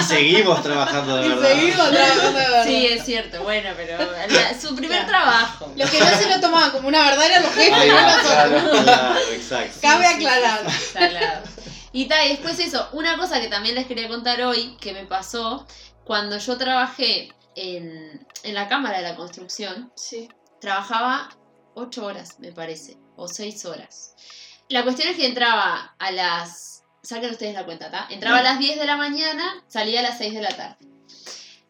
[0.00, 1.48] y seguimos trabajando de y verdad.
[1.48, 2.64] seguimos trabajando de verdad.
[2.64, 5.08] Sí, es cierto, bueno, pero la- su primer Claro.
[5.08, 5.72] trabajo.
[5.76, 8.22] Los que no se lo tomaban como una verdad eran los jefes, Ahí no nosotros.
[8.32, 9.78] claro, claro, exacto.
[9.82, 10.60] Cabe aclarar.
[10.92, 11.42] Salado.
[11.92, 15.04] Y ta, y después eso, una cosa que también les quería contar hoy, que me
[15.06, 15.66] pasó,
[16.04, 20.28] cuando yo trabajé en, en la Cámara de la Construcción, Sí.
[20.60, 21.30] trabajaba
[21.76, 24.14] 8 horas, me parece, o 6 horas.
[24.68, 26.84] La cuestión es que entraba a las...
[27.02, 28.08] Saquen ustedes la cuenta, ¿tá?
[28.10, 30.76] Entraba a las 10 de la mañana, salía a las 6 de la tarde.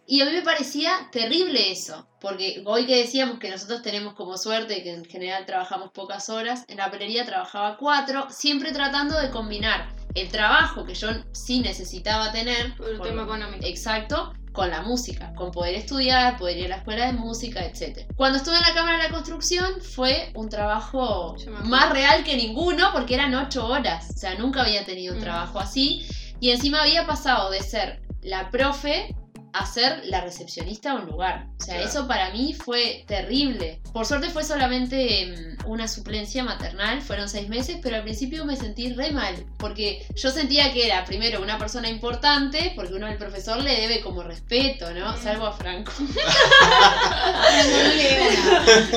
[0.06, 4.38] Y a mí me parecía terrible eso, porque hoy que decíamos que nosotros tenemos como
[4.38, 9.30] suerte que en general trabajamos pocas horas, en la pelería trabajaba 4, siempre tratando de
[9.30, 13.66] combinar el trabajo que yo sí necesitaba tener, Por el tema económico.
[13.66, 18.10] Exacto, con la música, con poder estudiar, poder ir a la escuela de música, etc.
[18.16, 22.88] Cuando estuve en la Cámara de la Construcción fue un trabajo más real que ninguno
[22.94, 25.24] porque eran ocho horas, o sea, nunca había tenido un Mm.
[25.24, 26.06] trabajo así
[26.40, 29.14] y encima había pasado de ser la profe
[29.58, 31.46] a ser la recepcionista de un lugar.
[31.60, 31.88] O sea, Claro.
[31.90, 33.80] eso para mí fue terrible.
[33.92, 38.56] Por suerte fue solamente mm, una suplencia maternal, fueron seis meses, pero al principio me
[38.56, 43.16] sentí re mal, porque yo sentía que era primero una persona importante, porque uno al
[43.16, 45.16] profesor le debe como respeto, ¿no?
[45.16, 45.92] Salvo a Franco.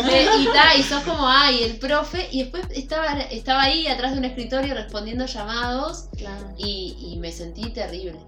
[0.09, 4.13] Eh, y ta, y sos como, ay, el profe, y después estaba, estaba ahí atrás
[4.13, 6.53] de un escritorio respondiendo llamados Claro.
[6.57, 8.19] y, y me sentí terrible.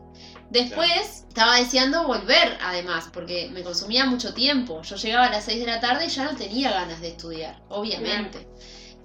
[0.52, 4.82] Después estaba deseando volver, además, porque me consumía mucho tiempo.
[4.82, 7.62] Yo llegaba a las 6 de la tarde y ya no tenía ganas de estudiar,
[7.70, 8.49] obviamente.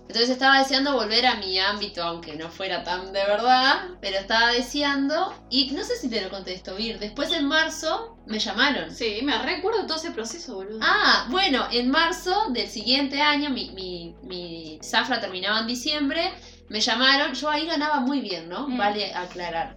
[0.09, 4.53] Entonces estaba deseando volver a mi ámbito, aunque no fuera tan de verdad, pero estaba
[4.53, 8.93] deseando, y no sé si te lo conté esto, Vir, después en marzo me llamaron.
[8.93, 10.81] Sí, me recuerdo todo ese proceso, boludo.
[10.83, 16.33] Ah, bueno, en marzo del siguiente año, mi, mi, mi zafra terminaba en diciembre,
[16.69, 18.69] me llamaron, yo ahí ganaba muy bien, ¿no?
[18.69, 18.79] Mm.
[18.79, 19.77] Vale aclarar.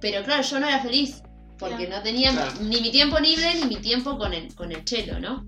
[0.00, 1.22] Pero claro, yo no era feliz,
[1.58, 1.98] porque Claro.
[1.98, 2.52] no tenía Claro.
[2.62, 5.44] ni mi tiempo libre ni mi tiempo con el, con el chelo, ¿no?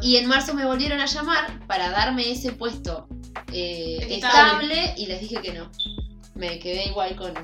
[0.00, 3.06] Y en marzo me volvieron a llamar para darme ese puesto
[3.52, 4.64] eh, Estable.
[4.74, 5.70] estable y les dije que no.
[6.34, 7.34] Me quedé igual con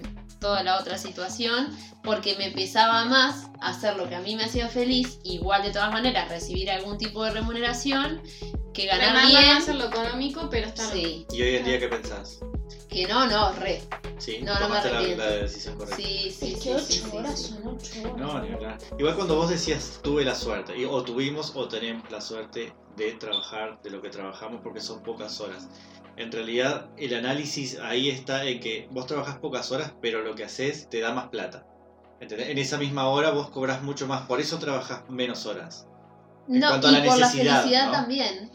[0.40, 1.68] toda la otra situación
[2.02, 5.92] porque me pesaba más hacer lo que a mí me hacía feliz, igual de todas
[5.92, 8.22] maneras recibir algún tipo de remuneración
[8.72, 9.44] que ganar bien.
[9.56, 12.40] hacer lo económico, pero está Sí, ¿Y hoy en día qué pensás?
[12.90, 13.82] Que no, no, re.
[14.18, 14.38] ¿Sí?
[14.42, 15.24] No, no me ¿Tomaste la- arrepiento.
[15.24, 15.96] la, decisión correcta?
[15.96, 16.68] Sí, sí, Es sí.
[16.68, 17.44] que 8 sí, sí, horas sí.
[17.54, 18.16] son 8 horas.
[18.16, 18.78] No, ni hablar.
[18.98, 23.12] Igual cuando vos decías tuve la suerte, y- o tuvimos o tenemos la suerte de
[23.12, 25.68] trabajar de lo que trabajamos porque son pocas horas.
[26.16, 30.44] En realidad el análisis ahí está en que vos trabajas pocas horas, pero lo que
[30.44, 31.64] haces te da más plata.
[32.20, 32.50] ¿Entendés?
[32.50, 35.86] En esa misma hora vos cobras mucho más, por eso trabajas menos horas.
[36.48, 37.92] En No, cuanto a y la por la necesidad, felicidad ¿no?
[37.92, 38.50] también.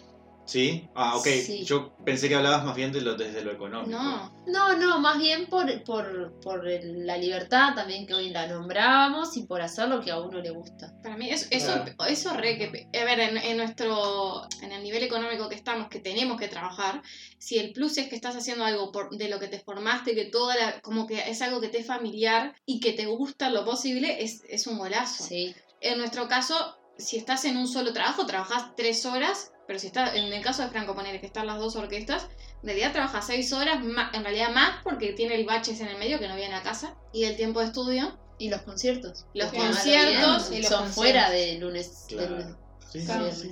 [0.46, 0.88] ¿Sí?
[0.94, 1.26] Ah, ok.
[1.26, 1.64] Sí.
[1.66, 3.90] Yo pensé que hablabas más bien de lo, desde lo económico.
[3.90, 9.36] No, No, no, más bien por, por, por la libertad también que hoy la nombrábamos
[9.38, 10.94] y por hacer lo que a uno le gusta.
[11.02, 12.06] para mí eso, eso, Claro.
[12.08, 12.88] eso re que...
[13.00, 14.48] A ver, en, en nuestro...
[14.62, 17.02] En el nivel económico que estamos, que tenemos que trabajar,
[17.40, 20.26] si el plus es que estás haciendo algo por, de lo que te formaste, que
[20.26, 20.80] toda la...
[20.82, 24.44] Como que es algo que te es familiar y que te gusta lo posible, es,
[24.48, 25.24] es un golazo.
[25.24, 25.56] Sí.
[25.82, 30.16] En nuestro caso, si estás en un solo trabajo, trabajas tres horas, pero si estás,
[30.16, 32.28] en el caso de Franco, poner que están las dos orquestas,
[32.62, 33.80] en realidad trabajas seis horas,
[34.14, 36.96] en realidad más, porque tiene el baches en el medio que no viene a casa,
[37.12, 38.18] y el tiempo de estudio.
[38.38, 39.26] Y los conciertos.
[39.34, 40.96] Los conciertos bien, y los son conciertos.
[40.96, 42.08] fuera de lunes.
[42.08, 42.36] de Claro.
[42.38, 42.56] lunes.
[42.92, 43.32] Sí, Claro.
[43.32, 43.52] sí.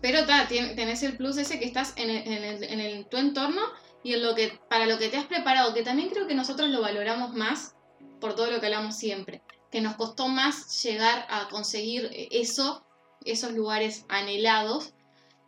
[0.00, 3.18] Pero ta, tenés el plus ese que estás en el, en el- en el- tu
[3.18, 3.62] entorno
[4.02, 6.68] y en lo que, para lo que te has preparado, que también creo que nosotros
[6.70, 7.74] lo valoramos más
[8.20, 12.84] por todo lo que hablamos siempre, que nos costó más llegar a conseguir eso,
[13.24, 14.92] esos lugares anhelados,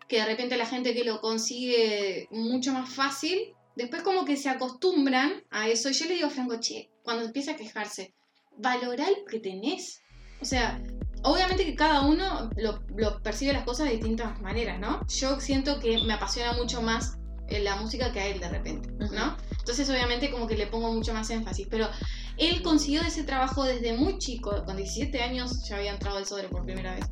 [0.08, 4.48] que de repente la gente que lo consigue mucho más fácil, después como que se
[4.48, 5.90] acostumbran a eso.
[5.90, 8.14] Y yo le digo a Franco, che, cuando empieza a quejarse,
[8.56, 10.00] valorar lo que tenés.
[10.40, 10.82] O sea,
[11.22, 15.06] obviamente que cada uno lo, lo percibe las cosas de distintas maneras, ¿no?
[15.06, 17.18] Yo siento que me apasiona mucho más
[17.48, 19.36] eh, la música que a él de repente, ¿no?
[19.58, 21.88] Entonces obviamente como que le pongo mucho más énfasis, pero
[22.36, 26.48] él consiguió ese trabajo desde muy chico, con 17 años ya había entrado al sobre
[26.48, 27.06] por primera vez.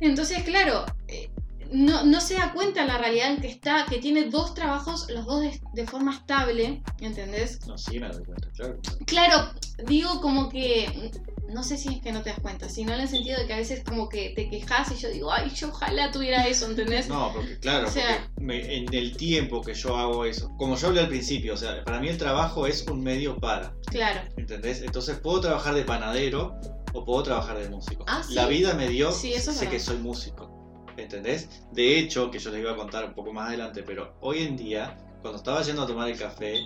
[0.00, 1.30] Entonces, claro, eh,
[1.72, 5.08] no, no se da cuenta en la realidad en que está, que tiene dos trabajos,
[5.10, 7.66] los dos de, de forma estable, ¿entendés?
[7.66, 8.80] No, sí, me doy cuenta, claro.
[9.06, 9.50] Claro,
[9.86, 11.10] digo como que,
[11.52, 13.52] no sé si es que no te das cuenta, sino en el sentido de que
[13.54, 17.08] a veces como que te quejas y yo digo, ay, yo ojalá tuviera eso, ¿entendés?
[17.08, 20.76] No, porque claro, O sea- porque me- en el tiempo que yo hago eso, como
[20.76, 24.20] yo hablé al principio, o sea, para mí el trabajo es un medio para, Claro,
[24.36, 24.82] ¿entendés?
[24.82, 26.54] Entonces puedo trabajar de panadero
[26.92, 28.04] o puedo trabajar de músico.
[28.08, 28.34] Ah, ¿sí?
[28.34, 29.72] La vida me dio, Sí, eso es sé verdad.
[29.72, 31.48] que soy músico, ¿entendés?
[31.72, 34.56] De hecho, que yo les iba a contar un poco más adelante, pero hoy en
[34.56, 36.60] día, cuando estaba yendo a tomar el café,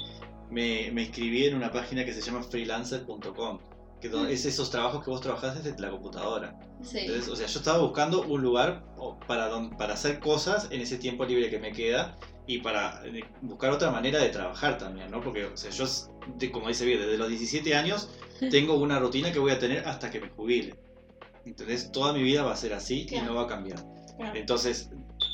[0.50, 3.58] me, me inscribí en una página que se llama freelancer.com,
[4.10, 6.58] que es esos trabajos que vos trabajás desde la computadora.
[6.82, 6.98] Sí.
[6.98, 8.84] Entonces, o sea, yo estaba buscando un lugar
[9.26, 13.24] para, don- para hacer cosas en ese tiempo libre que me queda y para eh,
[13.40, 15.20] buscar otra manera de trabajar también, ¿no?
[15.22, 15.84] Porque, o sea, yo,
[16.52, 18.10] como dice bien, desde los 17 años
[18.50, 20.74] tengo una rutina que voy a tener hasta que me jubile.
[21.46, 21.90] ¿Entendés?
[21.92, 23.78] Toda mi vida va a ser así y no va a cambiar.
[24.16, 24.38] Claro.
[24.38, 24.90] Entonces,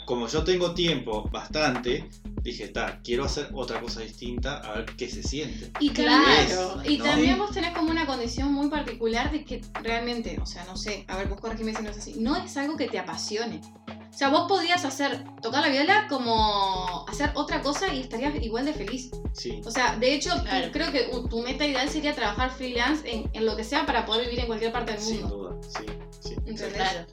[0.06, 2.08] como yo tengo tiempo bastante,
[2.42, 5.70] dije, está, quiero hacer otra cosa distinta a ver qué se siente.
[5.80, 6.80] y Claro.
[6.84, 7.04] y ¿no?
[7.04, 11.04] también vos tenés como una condición muy particular de que realmente, o sea, no sé,
[11.08, 13.60] a ver, vos corregime si no es así, no es algo que te apasione.
[14.10, 18.64] O sea, vos podrías hacer, tocar la viola como hacer otra cosa y estarías igual
[18.66, 19.10] de feliz.
[19.32, 19.60] Sí.
[19.64, 20.72] O sea, de hecho, tú- Claro.
[20.72, 24.04] creo que u- tu meta ideal sería trabajar freelance en, en lo que sea para
[24.04, 25.36] poder vivir en cualquier parte del Sin mundo.
[25.36, 25.86] duda, sí,
[26.20, 26.34] sí.
[26.34, 26.72] ¿Entendés?
[26.74, 27.06] Claro.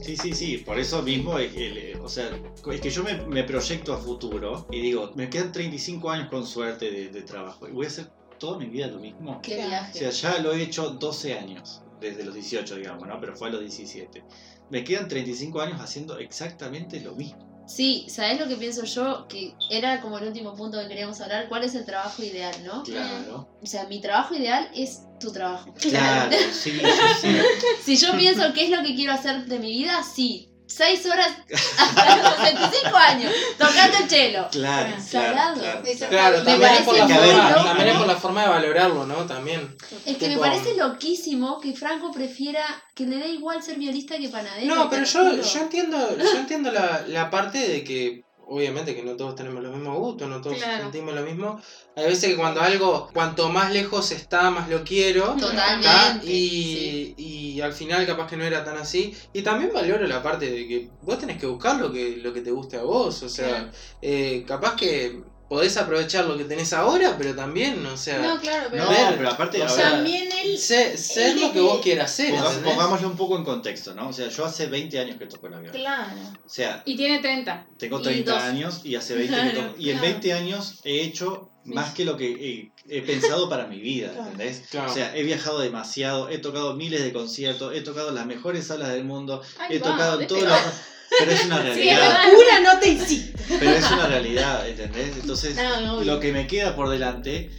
[0.00, 2.30] Sí, sí, sí, por eso mismo, el- el- o sea,
[2.72, 6.46] es que yo me, me proyecto a futuro y digo, me quedan 35 años con
[6.46, 9.40] suerte de, de trabajo y voy a hacer toda mi vida lo mismo.
[9.42, 9.66] Qué Claro.
[9.66, 9.98] O viaje.
[9.98, 13.18] sea, ya lo he hecho 12 años desde los 18, digamos, ¿no?
[13.20, 14.22] Pero fue a los 17.
[14.70, 17.54] Me quedan 35 años haciendo exactamente lo mismo.
[17.66, 19.26] Sí, ¿sabés lo que pienso yo?
[19.26, 21.48] Que era como el último punto que queríamos hablar.
[21.48, 22.82] ¿Cuál es el trabajo ideal, no?
[22.82, 23.48] Claro.
[23.62, 25.72] O sea, mi trabajo ideal es tu trabajo.
[25.80, 26.88] Claro, sí, yo
[27.20, 27.42] sé.
[27.82, 30.50] Si yo pienso qué es lo que quiero hacer de mi vida, sí.
[30.66, 31.30] Seis horas
[31.78, 34.48] hasta los 25 años, tocando el chelo.
[34.50, 35.60] Claro, claro, Salado.
[35.60, 35.82] claro.
[36.08, 39.06] Claro, Me también es, por la parece forma, también es por la forma de valorarlo,
[39.06, 39.26] ¿no?
[39.26, 39.76] También.
[40.06, 44.30] Es que me parece loquísimo que Franco prefiera que le dé igual ser violista que
[44.30, 44.74] panadero.
[44.74, 49.16] No, pero yo, yo entiendo, yo entiendo la, la parte de que obviamente que no
[49.16, 50.82] todos tenemos los mismos gustos, no todos Claro.
[50.84, 51.60] sentimos lo mismo.
[51.96, 55.34] Hay veces que cuando algo, cuanto más lejos está, más lo quiero.
[55.38, 56.26] Totalmente.
[56.26, 59.14] Y, y al final capaz que no era tan así.
[59.32, 62.40] Y también valoro la parte de que vos tenés que buscar lo que, lo que
[62.40, 63.22] te guste a vos.
[63.22, 63.70] O sea, Claro.
[64.02, 65.22] eh, capaz que
[65.54, 69.16] podés aprovechar lo que tenés ahora, pero también, o sea, No, claro, pero No, Ver,
[69.16, 70.58] pero aparte, o a sea, también él.
[70.58, 72.34] sé- ser él lo que de- vos quieras ser.
[72.64, 74.08] pongámosle un poco en contexto, ¿no?
[74.08, 75.72] O sea, yo hace 20 años que toco la viola.
[75.78, 76.20] Claro.
[76.44, 77.66] O sea, Y tiene 30.
[77.78, 78.42] tengo Y 30 dos.
[78.42, 79.74] años y hace 20 que toco.
[79.78, 80.12] Y en Claro.
[80.12, 84.30] 20 años he hecho más que lo que he, he pensado para mi vida, Claro.
[84.32, 84.64] ¿entendés?
[84.70, 84.90] Claro.
[84.90, 88.88] O sea, he viajado demasiado, he tocado miles de conciertos, he tocado las mejores salas
[88.90, 90.34] del mundo, Ay, he va, tocado vete.
[90.34, 90.93] todas las...
[91.18, 92.00] Pero es una Sí, realidad.
[92.00, 92.22] verdad.
[92.34, 93.38] Pura no te insiste.
[93.58, 95.16] pero es una realidad, ¿entendés?
[95.20, 96.14] Entonces, No, no, obvio.
[96.14, 97.50] lo que me queda por delante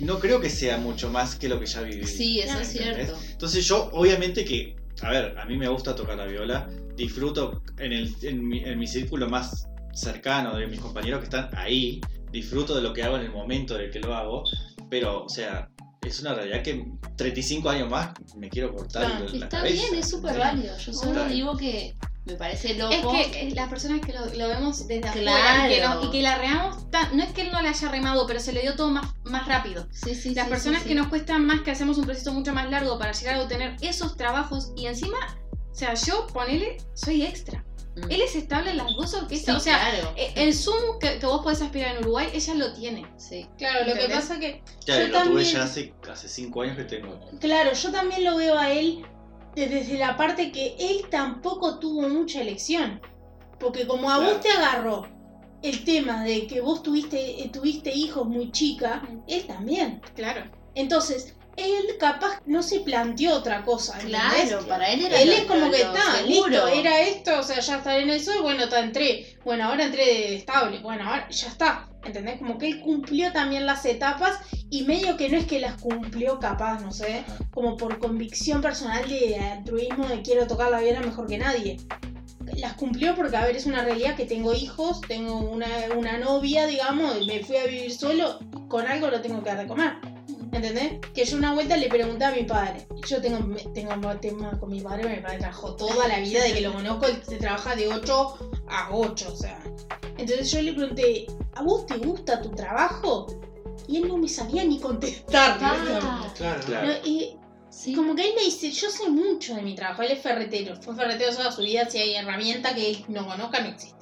[0.00, 2.06] no creo que sea mucho más que lo que ya viví.
[2.06, 3.16] Sí, eso es cierto.
[3.30, 7.92] Entonces yo, obviamente que, a ver, a mí me gusta tocar la viola, disfruto en,
[7.92, 12.74] el, en, mi, en mi círculo más cercano de mis compañeros que están ahí, disfruto
[12.74, 14.42] de lo que hago en el momento en el que lo hago,
[14.88, 15.68] pero, o sea,
[16.04, 16.84] es una realidad que
[17.16, 20.76] 35 años más me quiero cortar Claro, la Está cabeza, bien, es súper válido.
[20.78, 21.94] Yo solo digo que
[22.24, 23.14] me parece loco.
[23.14, 25.32] Es que eh, las personas que lo, lo vemos desde afuera
[25.68, 25.98] Claro.
[25.98, 28.26] y que, y que la reamos, tan- no es que él no le haya remado,
[28.26, 29.88] pero se le dio todo más, más rápido.
[29.92, 30.98] Sí, sí, Las sí, personas sí, que sí.
[31.00, 34.16] nos cuestan más, que hacemos un proceso mucho más largo para llegar a obtener esos
[34.16, 35.18] trabajos y encima,
[35.70, 37.64] o sea, yo, ponele, soy extra.
[37.94, 38.10] Mm.
[38.10, 40.14] Él es estable en las dos orquestas, Sí, o sea, claro.
[40.16, 43.06] eh, el Zoom que, que vos podés aspirar en Uruguay, ella lo tiene.
[43.18, 43.46] Sí.
[43.58, 44.62] Claro, lo que pasa que.
[44.86, 47.20] Ya, yo lo tuve también- ya hace, hace 5 años que tengo.
[47.38, 49.04] Claro, yo también lo veo a él
[49.54, 53.00] desde la parte que él tampoco tuvo mucha elección.
[53.58, 54.32] Porque como a Claro.
[54.32, 55.06] vos te agarró
[55.62, 60.00] el tema de que vos tuviste, eh, tuviste hijos muy chica, él también.
[60.14, 60.42] Claro.
[60.74, 63.94] Entonces, él capaz no se planteó otra cosa.
[64.00, 64.20] ¿entendés?
[64.48, 67.42] Claro, para él era Él lo- es como lo- que está, listo, era esto, o
[67.42, 69.38] sea, ya está en eso, y bueno, está, entré.
[69.44, 71.88] Bueno, ahora entré de estable, bueno, ahora ya está.
[72.04, 72.38] ¿Entendés?
[72.38, 74.36] Como que él cumplió también las etapas
[74.70, 77.22] y medio que no es que las cumplió capaz, no sé,
[77.52, 81.76] como por convicción personal de altruismo de quiero tocar la viola mejor que nadie.
[82.56, 86.66] Las cumplió porque, a ver, es una realidad que tengo hijos, tengo una, una novia,
[86.66, 89.92] digamos, y me fui a vivir solo, con algo lo tengo que dar de comer.
[90.52, 91.00] ¿Entendés?
[91.14, 92.86] Que yo una vuelta le pregunté a mi padre.
[93.08, 93.38] Yo tengo,
[93.72, 96.72] tengo un tema con mi padre, mi padre trabajó toda la vida de que lo
[96.72, 98.38] conozco, él se trabaja de 8
[98.68, 99.58] a 8, o sea.
[100.18, 103.26] Entonces yo le pregunté, ¿a vos te gusta tu trabajo?
[103.88, 105.58] Y él no me sabía ni contestar.
[105.60, 106.62] Ah, Claro.
[106.66, 106.86] Claro.
[106.86, 107.36] No, y
[107.70, 107.94] sí.
[107.94, 110.94] como que él me dice, yo sé mucho de mi trabajo, él es ferretero, fue
[110.94, 113.96] ferretero toda su vida, si hay herramienta que él no conozca, no existe.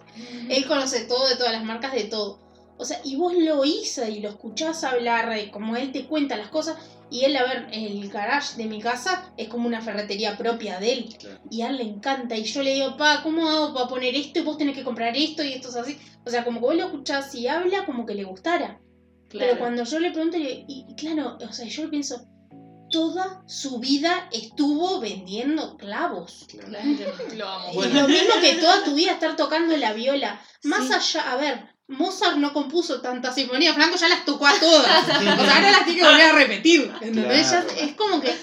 [0.49, 2.41] Él conoce todo de todas las marcas, de todo.
[2.81, 6.49] O sea, y vos lo oís y lo escuchás hablar, como él te cuenta las
[6.49, 6.77] cosas,
[7.11, 10.93] y él, a ver, el garage de mi casa es como una ferretería propia de
[10.93, 11.41] él, Claro.
[11.51, 14.39] y a él le encanta, y yo le digo, pa, ¿cómo hago para poner esto?
[14.39, 15.99] Y vos tenés que comprar esto, y esto es así.
[16.25, 18.81] O sea, como que vos lo escuchás y habla como que le gustara.
[19.29, 19.47] Claro.
[19.47, 22.27] Pero cuando yo le pregunto, y, y claro, o sea, yo pienso,
[22.91, 26.47] toda su vida estuvo vendiendo clavos.
[26.49, 26.69] Claro.
[26.97, 27.35] Claro.
[27.37, 27.73] Lo amo.
[27.75, 27.93] Bueno.
[27.99, 30.41] Y lo mismo que toda tu vida estar tocando la viola.
[30.65, 30.93] Más Sí.
[30.93, 35.03] allá, a ver, Mozart no compuso tantas sinfonías, Franco ya las tocó a todas.
[35.03, 36.93] o sea, ahora las tiene que volver a repetir.
[37.01, 37.49] ¿entendés?
[37.49, 37.69] Claro.
[37.69, 38.35] Ya es como que,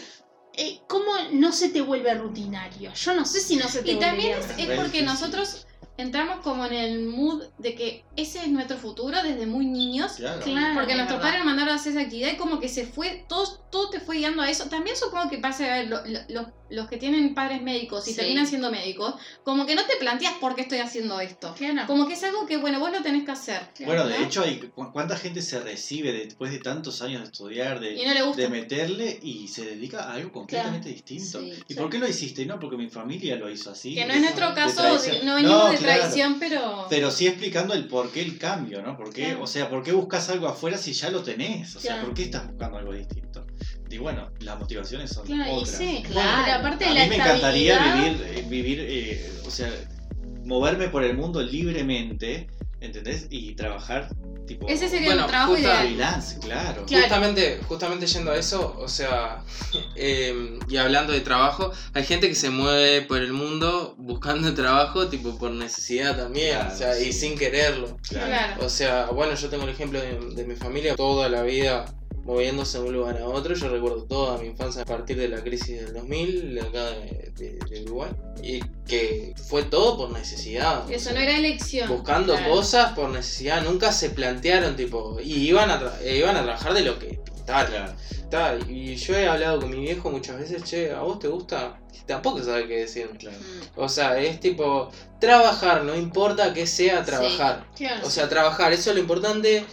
[0.54, 2.94] eh, ¿cómo no se te vuelve rutinario?
[2.94, 5.66] Yo no sé si no se te Y también es, porque nosotros
[5.98, 10.14] entramos como en el mood de que ese es nuestro futuro desde muy niños.
[10.14, 10.42] Claro.
[10.42, 10.74] Claro.
[10.76, 13.46] Porque es nuestros padres mandaron a hacer esa actividad y como que se fue, todo,
[13.72, 14.66] todo te fue guiando a eso.
[14.66, 18.12] También supongo que pasa, a ver, lo- lo- los, los que tienen padres médicos y
[18.12, 18.18] Sí.
[18.18, 21.54] terminan siendo médicos, como que no te planteas por qué estoy haciendo esto.
[21.58, 21.88] Claro.
[21.88, 23.62] Como que es algo que, bueno, vos lo tenés que hacer.
[23.86, 27.80] Bueno, de hecho, hay, cu- ¿cuánta gente se recibe después de tantos años de estudiar,
[27.80, 28.42] de, Y no le gusta.
[28.42, 31.40] de meterle y se dedica a algo completamente distinto?
[31.40, 31.80] Sí, ¿Y sí.
[31.80, 32.46] por qué lo hiciste?
[32.46, 33.94] No, porque mi familia lo hizo así.
[33.96, 34.82] Que no es nuestro caso,
[35.24, 36.02] no venimos No, de claro.
[36.02, 36.86] tradición, pero...
[36.90, 38.96] Pero sí explicando el por qué el cambio, ¿no?
[38.98, 39.44] ¿Por qué, Claro.
[39.44, 41.76] O sea, ¿por qué buscas algo afuera si ya lo tenés?
[41.76, 42.08] O sea, Claro.
[42.08, 43.46] ¿por qué estás buscando algo distinto?
[43.90, 46.44] Y bueno, las motivaciones son Claro, y sí, Claro.
[46.46, 49.72] Pero aparte de A la mí me encantaría vivir, eh, vivir eh, o sea,
[50.46, 52.48] moverme por el mundo libremente,
[52.82, 53.28] ¿entendés?
[53.30, 54.10] Y trabajar
[54.48, 56.24] Tipo, Ese sería Bueno, un trabajo justa- ideal.
[56.42, 56.86] claro.
[56.86, 57.04] Claro.
[57.04, 59.44] Justamente, justamente yendo a eso, o sea,
[59.96, 65.08] eh, y hablando de trabajo, hay gente que se mueve por el mundo buscando trabajo,
[65.08, 67.98] tipo por necesidad también, Claro, o sea, y sin quererlo.
[68.08, 68.28] Claro.
[68.28, 68.66] Claro.
[68.66, 71.86] O sea, bueno, yo tengo el ejemplo de, de mi familia, toda la vida
[72.28, 73.56] moviéndose de un lugar a otro.
[73.56, 77.32] Yo recuerdo toda mi infancia a partir de la crisis del 2000, de acá de,
[77.36, 78.12] de- de Uruguay,
[78.44, 80.86] y que fue todo por necesidad.
[80.86, 81.88] o Eso sea, no era elección.
[81.90, 82.52] Buscando Claro.
[82.54, 86.74] cosas por necesidad, nunca se plantearon, tipo, y iban a, tra- e iban a trabajar
[86.74, 87.20] de lo que.
[87.46, 87.94] Claro.
[88.12, 91.80] Está, y yo he hablado con mi viejo muchas veces, che, ¿a vos te gusta?
[91.94, 93.10] Y tampoco sabe qué decir.
[93.18, 93.38] Claro.
[93.38, 93.80] Mm.
[93.80, 97.66] O sea, es tipo, trabajar, no importa que sea trabajar.
[97.78, 98.06] Claro.
[98.06, 99.64] O sea, trabajar, eso es lo importante,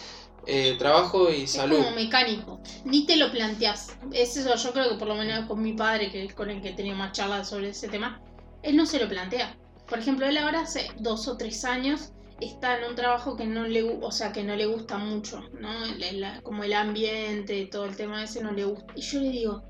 [0.47, 1.77] eh, trabajo y es salud.
[1.79, 2.61] como mecánico.
[2.85, 3.97] Ni te lo planteas.
[4.13, 6.61] Es eso, yo creo que por lo menos con mi padre, que es con el
[6.63, 8.21] que he tenido más charlas sobre ese tema,
[8.63, 9.57] él no se lo plantea.
[9.89, 13.65] Por ejemplo, él ahora hace dos o tres años está en un trabajo que no
[13.65, 15.85] le, o sea, que no le gusta mucho, ¿no?
[15.85, 18.93] El- el- como el ambiente, todo el tema ese no le gusta.
[18.97, 19.63] Y yo le digo,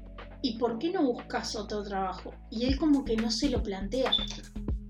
[0.43, 2.33] ¿y por qué no buscas otro trabajo?
[2.51, 4.13] Y él como que no se lo plantea.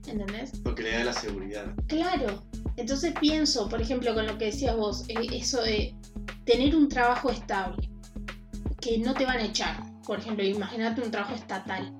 [0.06, 0.52] ¿Entendés?
[0.62, 1.66] Porque le da la seguridad.
[1.88, 2.44] Claro.
[2.76, 5.94] Entonces pienso, por ejemplo, con lo que decías vos, eh, eso de
[6.44, 7.88] tener un trabajo estable,
[8.80, 9.82] que no te van a echar.
[10.06, 11.92] Por ejemplo, imagínate un trabajo estatal.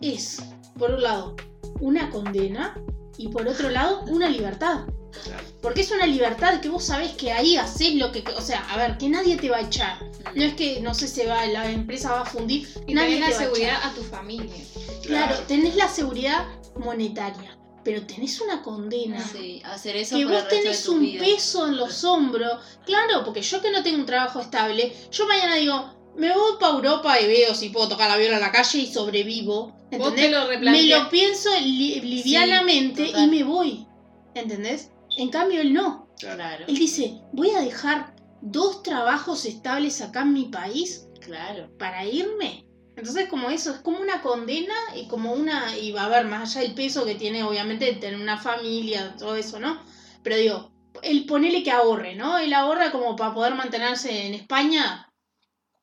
[0.00, 0.42] Es,
[0.78, 1.36] por un lado,
[1.80, 2.74] una condena
[3.16, 4.86] y por otro lado, una libertad.
[5.22, 5.44] Claro.
[5.62, 8.24] Porque es una libertad que vos sabés que ahí haces lo que...
[8.36, 9.98] O sea, a ver, que nadie te va a echar.
[10.34, 12.68] No es que, no sé, se va, la empresa va a fundir.
[12.88, 13.90] Y nadie tenés te la va a seguridad echar.
[13.90, 14.64] a tu familia.
[15.04, 20.82] Claro, tenés la seguridad monetaria, pero tenés una condena Sí, hacer eso que vos tenés
[20.84, 21.22] tu un vida.
[21.24, 22.58] peso en los hombros.
[22.86, 26.74] Claro, porque yo que no tengo un trabajo estable, yo mañana digo, me voy para
[26.74, 29.66] Europa y veo si puedo tocar la viola en la calle y sobrevivo.
[29.98, 30.30] Vos te ¿Entendés?
[30.30, 33.86] lo Me lo pienso li- livianamente y me voy.
[34.34, 34.90] ¿Entendés?
[35.16, 36.08] En cambio, él no.
[36.18, 36.36] Claro.
[36.36, 41.68] Claro, Él dice, voy a dejar dos trabajos estables acá en mi país claro.
[41.78, 42.63] para irme.
[42.96, 45.76] Entonces, como eso, es como una condena y como una.
[45.76, 49.16] Y va a ver, más allá del peso que tiene, obviamente, de tener una familia,
[49.18, 49.82] todo eso, ¿no?
[50.22, 50.72] Pero digo,
[51.02, 52.38] él ponele que ahorre, ¿no?
[52.38, 55.12] Él ahorra como para poder mantenerse en España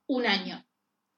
[0.08, 0.66] un año.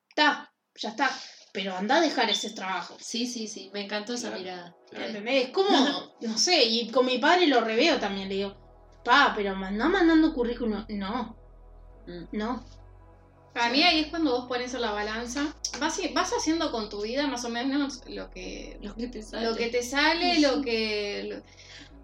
[0.10, 1.10] Está, ya está.
[1.54, 2.98] Pero anda a dejar ese trabajo.
[3.00, 4.42] Sí, sí, sí, me encantó esa Claro.
[4.44, 4.76] mirada.
[4.90, 5.06] Claro.
[5.06, 5.46] ¿Entendés?
[5.46, 5.70] Es como,
[6.22, 8.58] no sé, y con mi padre lo reveo también, le digo,
[9.06, 10.86] pa, pero no mandando currículum.
[10.90, 11.38] No,
[12.08, 12.24] Mm.
[12.34, 12.66] no.
[13.54, 15.56] Para mí ahí es cuando vos pones en la balanza.
[15.80, 19.46] Vas, vas haciendo con tu vida más o menos lo que, Lo que te sale.
[19.46, 21.24] lo que te sale, lo que...
[21.30, 21.44] lo-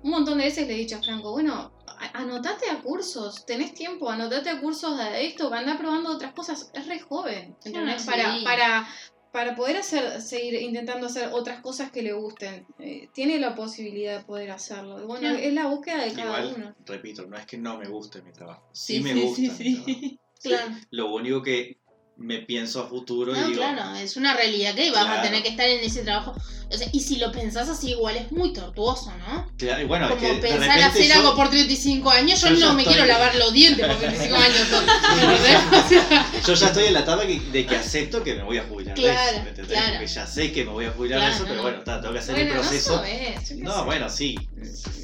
[0.04, 1.72] Un montón de veces le he dicho a Franco, bueno,
[2.14, 6.86] anotate a cursos, tenés tiempo, anotate a cursos de esto, anda probando otras cosas, es
[6.88, 8.04] re joven, ¿entendés?
[8.04, 8.08] Sí.
[8.10, 8.88] Para, para,
[9.32, 14.20] para poder hacer, seguir intentando hacer otras cosas que le gusten, eh, tiene la posibilidad
[14.20, 15.06] de poder hacerlo.
[15.06, 15.38] Bueno, Claro.
[15.39, 16.74] es la búsqueda de cada Igual, uno.
[16.86, 18.70] repito, no es que no me guste mi trabajo.
[18.72, 19.36] Sí, Sí, me sí, gusta.
[19.36, 19.76] sí, mi sí.
[19.84, 20.16] trabajo.
[20.42, 20.72] Claro.
[20.92, 21.80] Lo único que
[22.18, 25.42] me pienso a futuro y No, digo, claro, es una realidad que vas a tener
[25.42, 26.36] que estar en ese trabajo.
[26.72, 29.50] O sea, y si lo pensás así, igual es muy tortuoso, ¿no?
[29.58, 32.74] claro, y bueno, es Como que pensar hacer yo- algo por 35 años, yo, no
[32.74, 34.58] me estoy- quiero lavar los dientes por 35 años.
[35.22, 35.86] ¿entendés?
[35.86, 38.64] O sea, Yo ya estoy en la etapa de que acepto que me voy a
[38.64, 39.78] jubilar de Claro, eso, ¿me entendés?
[39.78, 39.92] claro.
[39.94, 41.62] Porque ya sé que me voy a jubilar Claro, de eso, pero no.
[41.64, 43.04] bueno, está, tengo que hacer Bueno, el proceso.
[43.58, 43.82] No, sé.
[43.86, 44.40] bueno, sí.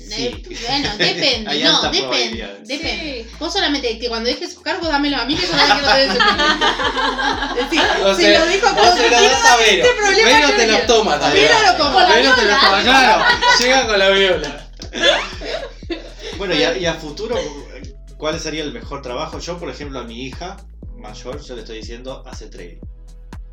[0.09, 0.43] Sí.
[0.67, 3.25] bueno, depende, Hay no, depende, depende.
[3.29, 3.36] Sí.
[3.39, 6.09] Vos solamente que cuando dejes su cargo dámelo a mí, que yo no quiero tener
[6.09, 7.55] ese problema.
[8.05, 9.83] O se sea, lo dijo o con se lo das a Vero.
[9.86, 10.88] este problema Vero te quiero.
[10.88, 11.45] toma también.
[11.47, 12.59] Vero lo la Vero te viola.
[12.61, 13.23] toma, claro.
[13.59, 14.69] Llega con la viola.
[16.38, 17.36] Bueno, y a, y a futuro,
[18.17, 19.39] ¿cuál sería el mejor trabajo?
[19.39, 20.57] Yo, por ejemplo, a mi hija
[21.07, 22.79] mayor, yo le estoy diciendo, hace trading.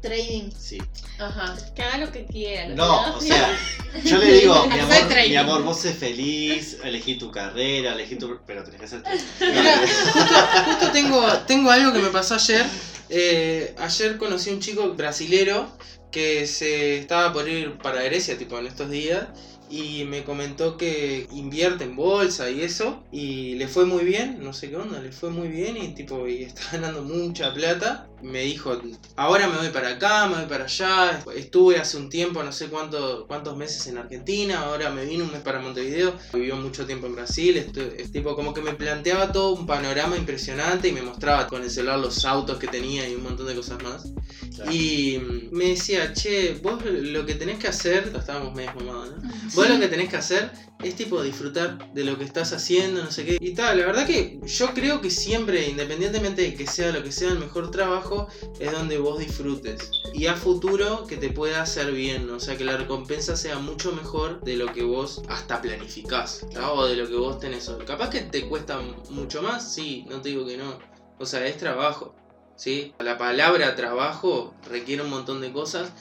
[0.01, 0.51] Trading.
[0.59, 0.79] Sí.
[1.19, 1.57] Ajá.
[1.77, 2.69] Que haga lo que quiera.
[2.71, 3.57] lo No, que o sea,
[4.05, 8.41] yo le digo, mi amor, mi amor, vos sé feliz, elegí tu carrera, elegí tu...
[8.45, 9.03] Pero tenés que hacer
[9.39, 9.55] trading.
[9.55, 10.35] Mira, justo,
[10.67, 12.67] justo tengo, tengo algo que me pasó ayer.
[13.09, 15.71] Eh, ayer conocí a un chico brasilero
[16.11, 19.27] que se estaba por ir para Grecia, tipo en estos días,
[19.73, 24.53] y me comentó que invierte en bolsa y eso, y le fue muy bien, no
[24.53, 28.07] sé qué onda, le fue muy bien y tipo, y está ganando mucha plata.
[28.23, 28.81] Me dijo,
[29.17, 32.69] ahora me voy para acá, me voy para allá, estuve hace un tiempo, no sé
[32.69, 37.07] cuánto, cuántos meses en Argentina, ahora me vine un mes para Montevideo, vivió mucho tiempo
[37.07, 41.47] en Brasil, es tipo como que me planteaba todo un panorama impresionante y me mostraba
[41.49, 44.13] con el celular los autos que tenía y un montón de cosas más.
[44.55, 44.73] Claro.
[44.73, 45.21] Y
[45.51, 49.31] me decía che, vos lo que tenés que hacer, estábamos medio fumados, ¿no?
[49.55, 50.51] Vos lo que tenés que hacer
[50.83, 53.39] es tipo disfrutar de lo que estás haciendo, no sé qué.
[53.41, 57.13] Y tal, la verdad que yo creo que siempre, independientemente de que sea lo que
[57.13, 58.29] sea el mejor trabajo,
[58.59, 59.91] es donde vos disfrutes.
[60.13, 63.93] Y a futuro que te pueda hacer bien, o sea, que la recompensa sea mucho
[63.93, 66.73] mejor de lo que vos hasta planificás, ¿no?
[66.73, 67.85] o de lo que vos tenés hoy.
[67.85, 68.81] Capaz que te cuesta
[69.11, 70.79] mucho más, sí, no te digo que no.
[71.19, 72.15] O sea, es trabajo,
[72.57, 72.95] ¿sí?
[72.99, 75.93] La palabra trabajo requiere un montón de cosas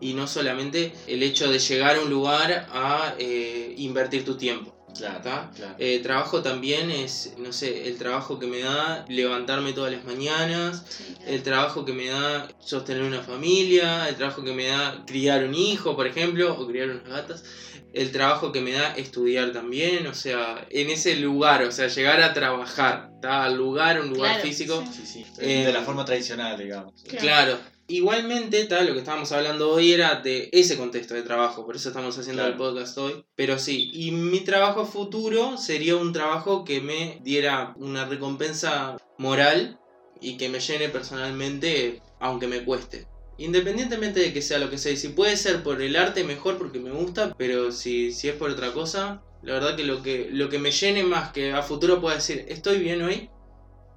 [0.00, 4.74] y no solamente el hecho de llegar a un lugar a eh, invertir tu tiempo.
[4.96, 5.50] Claro, ¿Está?
[5.54, 5.74] claro.
[5.78, 10.84] Eh, trabajo también es, no sé, el trabajo que me da levantarme todas las mañanas,
[10.88, 11.30] Sí, claro.
[11.30, 15.54] el trabajo que me da sostener una familia, el trabajo que me da criar un
[15.54, 17.44] hijo, por ejemplo, o criar unas gatas,
[17.92, 22.20] el trabajo que me da estudiar también, o sea, en ese lugar, o sea, llegar
[22.20, 23.44] a trabajar, ¿tá?
[23.44, 24.84] al lugar, un lugar Claro, físico.
[24.92, 25.24] Sí, sí.
[25.38, 26.94] Eh, de la forma tradicional, digamos.
[27.18, 27.58] Claro.
[27.90, 31.88] Igualmente, tal, lo que estábamos hablando hoy era de ese contexto de trabajo, por eso
[31.88, 32.52] estamos haciendo Claro.
[32.52, 33.24] el podcast hoy.
[33.34, 39.80] Pero sí, y mi trabajo futuro sería un trabajo que me diera una recompensa moral
[40.20, 43.08] y que me llene personalmente, aunque me cueste.
[43.38, 46.58] Independientemente de que sea lo que sea, y si puede ser por el arte, mejor
[46.58, 50.28] porque me gusta, pero si, si es por otra cosa, la verdad que lo, que
[50.30, 53.30] lo que me llene más, que a futuro pueda decir, estoy bien hoy,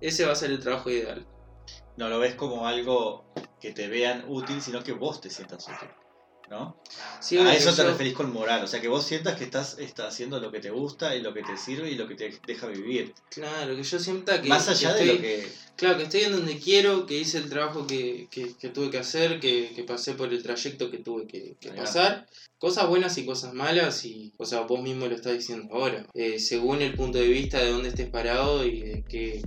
[0.02, 1.28] ese va a ser el trabajo ideal.
[1.96, 3.32] No lo ves como algo
[3.64, 5.88] que te vean útil, sino que vos te sientas útil.
[6.50, 6.78] ¿No?
[7.22, 10.14] Sí, a eso te referís con moral, o sea que vos sientas que estás, estás
[10.14, 12.68] haciendo lo que te gusta y lo que te sirve y lo que te deja
[12.68, 13.16] vivir.
[13.30, 14.50] Claro, que yo sienta que.
[14.50, 15.50] Más allá que de lo que.
[15.78, 18.98] Claro, que estoy en donde quiero, que hice el trabajo que, que- que tuve que
[19.00, 22.28] hacer, que, que pasé por el trayecto que tuve que, pasar.
[22.60, 26.06] Cosas buenas y cosas malas, y, o sea, vos mismo lo estás diciendo ahora.
[26.14, 29.46] Eh, según el punto de vista de dónde estés parado y de qué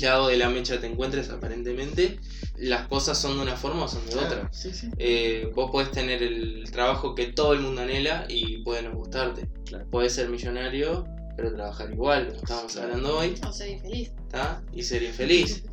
[0.00, 2.18] lado de la mecha te encuentres, aparentemente,
[2.56, 4.48] las cosas son de una forma o son de otra.
[4.52, 4.88] Sí, sí.
[4.98, 9.48] Eh, vos podés tener el trabajo que todo el mundo anhela y puede no gustarte.
[9.66, 9.86] Claro.
[9.90, 11.04] Podés ser millonario,
[11.36, 12.88] pero trabajar igual, como estábamos Claro.
[12.88, 13.34] hablando hoy.
[13.46, 14.12] O ser infeliz.
[14.30, 14.62] ¿tá?
[14.72, 15.64] y ser infeliz.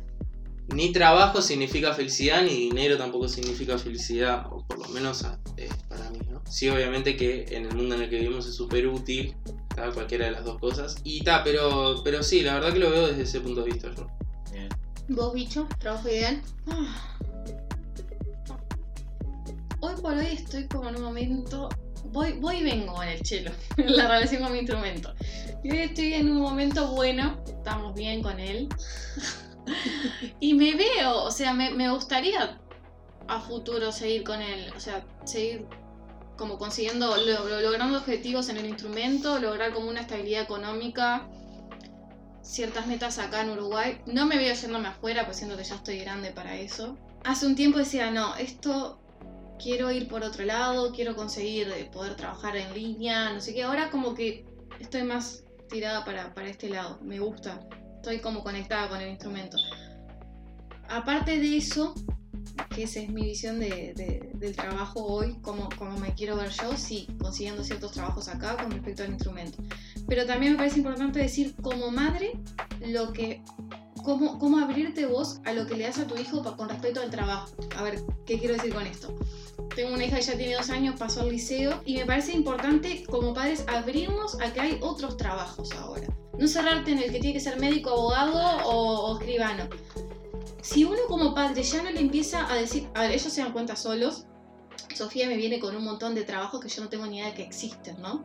[0.74, 5.24] Ni trabajo significa felicidad, ni dinero tampoco significa felicidad, o por lo menos
[5.56, 6.42] eh, para mí, ¿no?
[6.48, 9.34] Sí, obviamente que en el mundo en el que vivimos es súper útil,
[9.92, 10.96] cualquiera de las dos cosas.
[11.04, 13.90] Y ta, pero, pero sí, la verdad que lo veo desde ese punto de vista
[13.94, 14.06] yo.
[14.52, 14.68] Bien.
[15.08, 15.66] ¿Vos, bicho?
[15.78, 16.42] ¿Trabajo ideal?
[16.70, 17.16] Ah.
[19.80, 21.68] Hoy por hoy estoy como en un momento.
[22.12, 25.14] Voy, voy y vengo en el chelo, en la relación con mi instrumento.
[25.64, 28.68] Y hoy estoy en un momento bueno, estamos bien con él.
[30.40, 32.60] y me veo, o sea, me, me gustaría
[33.28, 35.66] a futuro seguir con él, o sea, seguir
[36.40, 41.28] como consiguiendo, lo- lo- logrando objetivos en el instrumento, lograr como una estabilidad económica,
[42.42, 44.00] ciertas metas acá en Uruguay.
[44.06, 46.96] No me veo yéndome afuera, pues siento que ya estoy grande para eso.
[47.24, 49.00] Hace un tiempo decía, no, esto
[49.62, 53.62] quiero ir por otro lado, quiero conseguir eh, poder trabajar en línea, no sé qué.
[53.62, 54.46] Ahora como que
[54.80, 57.60] estoy más tirada para, para este lado, me gusta,
[57.96, 59.58] estoy como conectada con el instrumento.
[60.88, 61.94] Aparte de eso,
[62.74, 66.50] que esa es mi visión de- de- del trabajo hoy, como, como me quiero ver
[66.50, 69.58] yo, sí, consiguiendo ciertos trabajos acá con respecto al instrumento.
[70.06, 72.32] Pero también me parece importante decir, como madre,
[72.86, 73.42] lo que
[74.04, 77.10] cómo, cómo abrirte vos a lo que le das a tu hijo con respecto al
[77.10, 77.50] trabajo.
[77.76, 79.14] A ver, ¿qué quiero decir con esto?
[79.76, 83.04] Tengo una hija que ya tiene dos años, pasó al liceo y me parece importante
[83.04, 86.06] como padres abrirnos a que hay otros trabajos ahora.
[86.38, 89.68] No cerrarte en el que tiene que ser médico, abogado o, o escribano.
[90.62, 93.52] Si uno como padre ya no le empieza a decir, a ver, ellos se dan
[93.52, 94.24] cuenta solos,
[94.94, 97.34] Sofía me viene con un montón de trabajos que yo no tengo ni idea de
[97.34, 98.24] que existen, ¿no?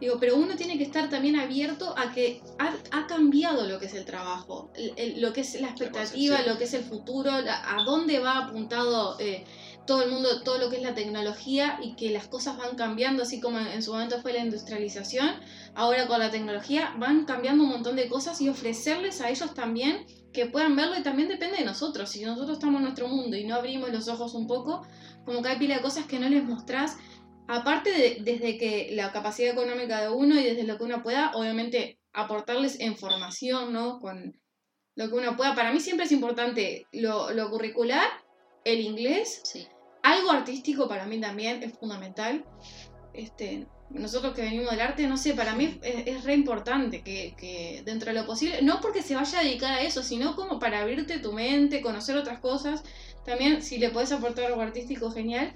[0.00, 3.86] Digo, pero uno tiene que estar también abierto a que ha, ha cambiado lo que
[3.86, 7.40] es el trabajo, el- el- lo que es la expectativa, lo que es el futuro,
[7.42, 9.44] la- a dónde va apuntado eh,
[9.86, 13.22] todo el mundo, todo lo que es la tecnología y que las cosas van cambiando,
[13.22, 15.28] así como en, su momento fue la industrialización,
[15.74, 20.06] ahora con la tecnología van cambiando un montón de cosas y ofrecerles a ellos también
[20.32, 22.10] que puedan verlo y también depende de nosotros.
[22.10, 24.86] Si nosotros estamos en nuestro mundo y no abrimos los ojos un poco,
[25.24, 26.96] como que hay pila de cosas que no les mostrás
[27.48, 31.32] aparte de, desde que la capacidad económica de uno y desde lo que uno pueda,
[31.34, 33.98] obviamente aportarles información, ¿no?
[33.98, 34.40] Con
[34.94, 35.56] lo que uno pueda.
[35.56, 38.08] Para mí siempre es importante lo curricular,
[38.64, 39.66] el inglés, Sí.
[40.02, 42.44] algo artístico para mí también es fundamental.
[43.12, 47.34] Este, nosotros que venimos del arte, no sé, para mí es, es re importante que,
[47.36, 50.58] que dentro de lo posible, no porque se vaya a dedicar a eso, sino como
[50.58, 52.82] para abrirte tu mente, conocer otras cosas.
[53.24, 55.54] También si le puedes aportar algo artístico, genial.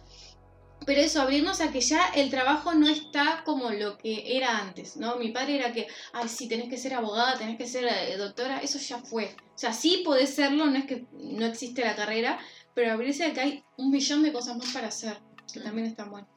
[0.87, 4.97] Pero eso, abrirnos a que ya el trabajo no está como lo que era antes,
[4.99, 5.17] ¿no?
[5.17, 8.59] Mi padre era que, ay, sí, tenés que ser abogada, tenés que ser eh, doctora,
[8.59, 9.35] eso ya fue.
[9.55, 12.39] O sea, sí podés serlo, no es que no existe la carrera,
[12.75, 15.17] pero abrirse a que hay un millón de cosas más para hacer.
[15.53, 16.29] que también están buenos.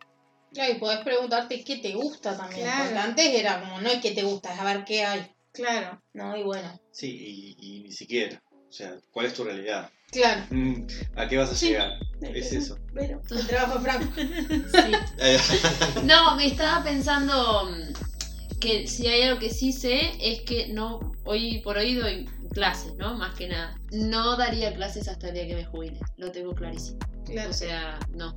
[0.53, 2.61] Claro, y podés preguntarte qué te gusta también.
[2.61, 2.83] Claro.
[2.85, 5.27] Porque antes era como, no es que te gusta, es a ver qué hay.
[5.51, 6.01] Claro.
[6.13, 6.37] ¿No?
[6.37, 6.79] Y bueno.
[6.91, 8.41] Sí, y, y ni siquiera.
[8.69, 9.89] O sea, ¿cuál es tu realidad?
[10.11, 10.45] Claro.
[10.51, 10.85] Mm,
[11.15, 11.69] ¿A qué vas a Sí.
[11.69, 11.99] llegar?
[12.21, 12.77] Es eso.
[12.93, 14.13] Pero el trabajo franco.
[14.15, 16.01] Sí.
[16.03, 20.99] No, me estaba pensando mm, que si hay algo que sí sé es que no,
[21.25, 23.15] hoy por hoy doy clases, ¿no?
[23.15, 23.79] Más que nada.
[23.91, 26.99] No daría clases hasta el día que me jubile, lo tengo clarísimo.
[27.25, 27.49] claro.
[27.49, 28.35] O sea, no.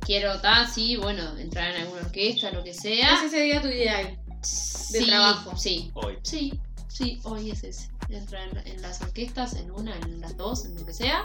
[0.00, 3.16] Quiero, ta, sí, bueno, entrar en alguna orquesta, lo que sea.
[3.16, 4.18] Ese sería tu ideal.
[4.42, 5.56] Sí, trabajo.
[5.56, 6.16] Sí, Hoy.
[6.22, 7.90] sí, sí, hoy es ese.
[8.08, 11.24] Entrar en, en las orquestas, en una, en las dos, en lo que sea.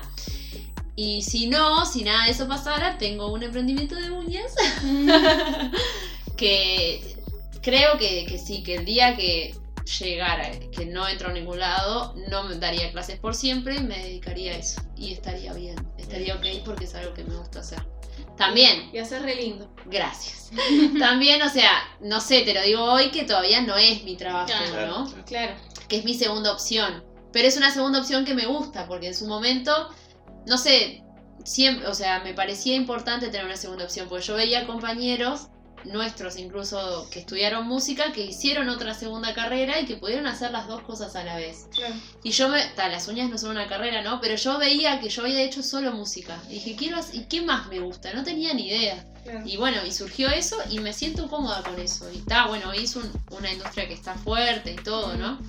[0.95, 4.53] Y si no, si nada de eso pasara, tengo un emprendimiento de uñas
[6.38, 7.15] que
[7.61, 9.55] creo que, que sí, que el día que
[9.86, 14.53] llegara, que no entro a ningún lado, no me daría clases por siempre, me dedicaría
[14.53, 14.81] a eso.
[14.95, 17.84] Y estaría bien, estaría ok porque es algo que me gusta hacer.
[18.38, 19.73] También, Y hacer re lindo.
[19.86, 20.49] gracias.
[20.99, 21.71] También, o sea,
[22.01, 25.05] no sé, te lo digo hoy que todavía no es mi trabajo, Claro, ¿no?
[25.11, 25.25] claro.
[25.25, 25.55] Claro.
[25.88, 27.03] que es mi segunda opción.
[27.31, 29.89] Pero es una segunda opción que me gusta, porque en su momento,
[30.47, 31.03] no sé,
[31.43, 35.47] siempre, o sea, me parecía importante tener una segunda opción, porque yo veía compañeros
[35.86, 40.67] nuestros incluso que estudiaron música, que hicieron otra segunda carrera y que pudieron hacer las
[40.67, 41.67] dos cosas a la vez.
[41.75, 41.95] Claro.
[42.23, 44.19] Y yo me, ta, las uñas no son una carrera, ¿no?
[44.21, 46.41] Pero yo veía que yo había hecho solo música.
[46.49, 48.13] Y dije, quiero, ¿y qué más me gusta?
[48.13, 49.05] No tenía ni idea.
[49.23, 49.41] claro.
[49.45, 52.11] Y bueno, y surgió eso y me siento cómoda con eso.
[52.11, 55.39] Y está, bueno, hoy es un- una industria que está fuerte y todo, ¿no?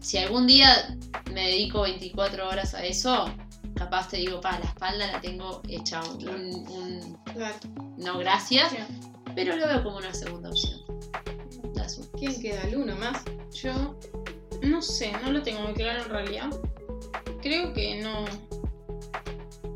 [0.00, 0.96] Si algún día
[1.32, 3.32] me dedico 24 horas a eso,
[3.76, 6.38] capaz te digo, pa, la espalda la tengo hecha un, Claro.
[6.38, 7.54] un- Claro.
[7.98, 8.72] no gracias.
[9.34, 10.80] Pero lo veo como una segunda opción.
[11.74, 12.00] Las.
[12.18, 12.62] ¿Quién queda?
[12.62, 13.22] ¿El uno más?
[13.52, 13.96] Yo
[14.62, 16.50] no sé, no lo tengo muy claro en realidad.
[17.40, 18.24] Creo que no.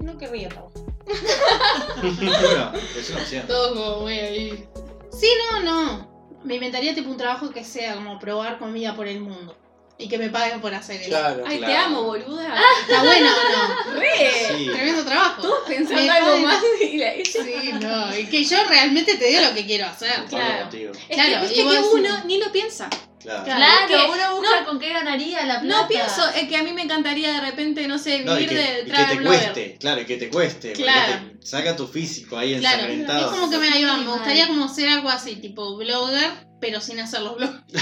[0.01, 0.83] No querría trabajar.
[2.03, 3.47] Bueno, es una opción.
[3.47, 4.69] Todo como muy ahí.
[5.11, 6.41] Sí, no, no.
[6.45, 9.57] Me inventaría tipo un trabajo que sea como probar comida por el mundo.
[9.99, 11.09] Y que me paguen por hacer eso.
[11.09, 11.87] Claro, Ay, te claro.
[11.87, 12.55] amo, boluda.
[12.83, 13.99] ¿Está bueno o no?
[13.99, 14.31] Re.
[14.59, 14.67] Sí.
[14.71, 15.41] Tremendo trabajo.
[15.41, 18.19] Todos pensando Me algo más y la Sí, no.
[18.19, 20.25] Y que yo realmente te digo lo que quiero hacer.
[20.29, 20.63] Claro.
[20.65, 20.93] contigo.
[21.09, 22.91] Es Claro, que, viste uno ni lo piensa.
[23.23, 23.43] Claro.
[23.45, 23.61] Claro.
[23.87, 25.81] Claro, que- uno busca con qué ganaría la plata.
[25.83, 28.51] No pienso, es que a mí me encantaría de repente, no sé, No, y vivir
[28.51, 29.25] que, de y que te blogger.
[29.25, 30.73] cueste, claro, y que te cueste.
[30.75, 31.23] Claro.
[31.41, 33.33] te saca tu físico ahí Claro, ensangrentado.
[33.33, 34.05] es como que me ayudan.
[34.05, 36.31] Me gustaría como ser algo así, tipo blogger,
[36.61, 37.55] pero sin hacer los blogs.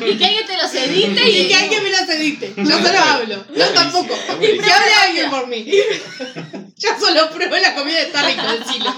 [0.00, 2.54] Y que alguien te los edite y, Y que alguien me las edite.
[2.56, 3.44] Yo solo hablo.
[3.54, 4.14] No tampoco.
[4.38, 4.62] buenísimo.
[4.64, 5.66] Que hable alguien por mí.
[6.76, 8.94] Yo solo pruebo la comida está rico del silo.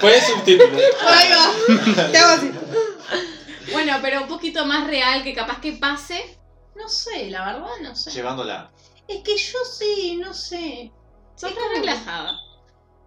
[0.00, 0.76] Puedes subtítulo.
[1.06, 2.10] Ahí va.
[2.10, 2.50] Te hago así.
[3.72, 6.38] Bueno, pero un poquito más real que capaz que pase.
[6.74, 8.10] No sé, la verdad no sé.
[8.10, 8.70] Llevándola.
[9.06, 10.90] Es que yo sí, no sé.
[11.36, 12.32] Sos Es tan como- relajada.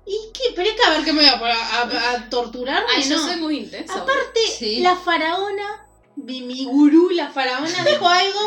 [0.06, 0.54] ¿Y qué?
[0.56, 2.88] Pero es que a ver qué me voy a poner a, a, a torturarme.
[2.96, 3.24] Ay, yo no.
[3.28, 4.02] soy muy intensa.
[4.02, 4.82] Aparte, Sí.
[4.82, 8.40] la faraona, mi, mi gurú, la faraona, dijo algo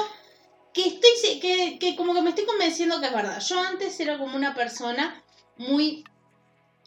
[0.72, 3.40] que estoy que, que como que me estoy convenciendo que es verdad.
[3.40, 5.22] Yo antes era como una persona
[5.56, 6.04] muy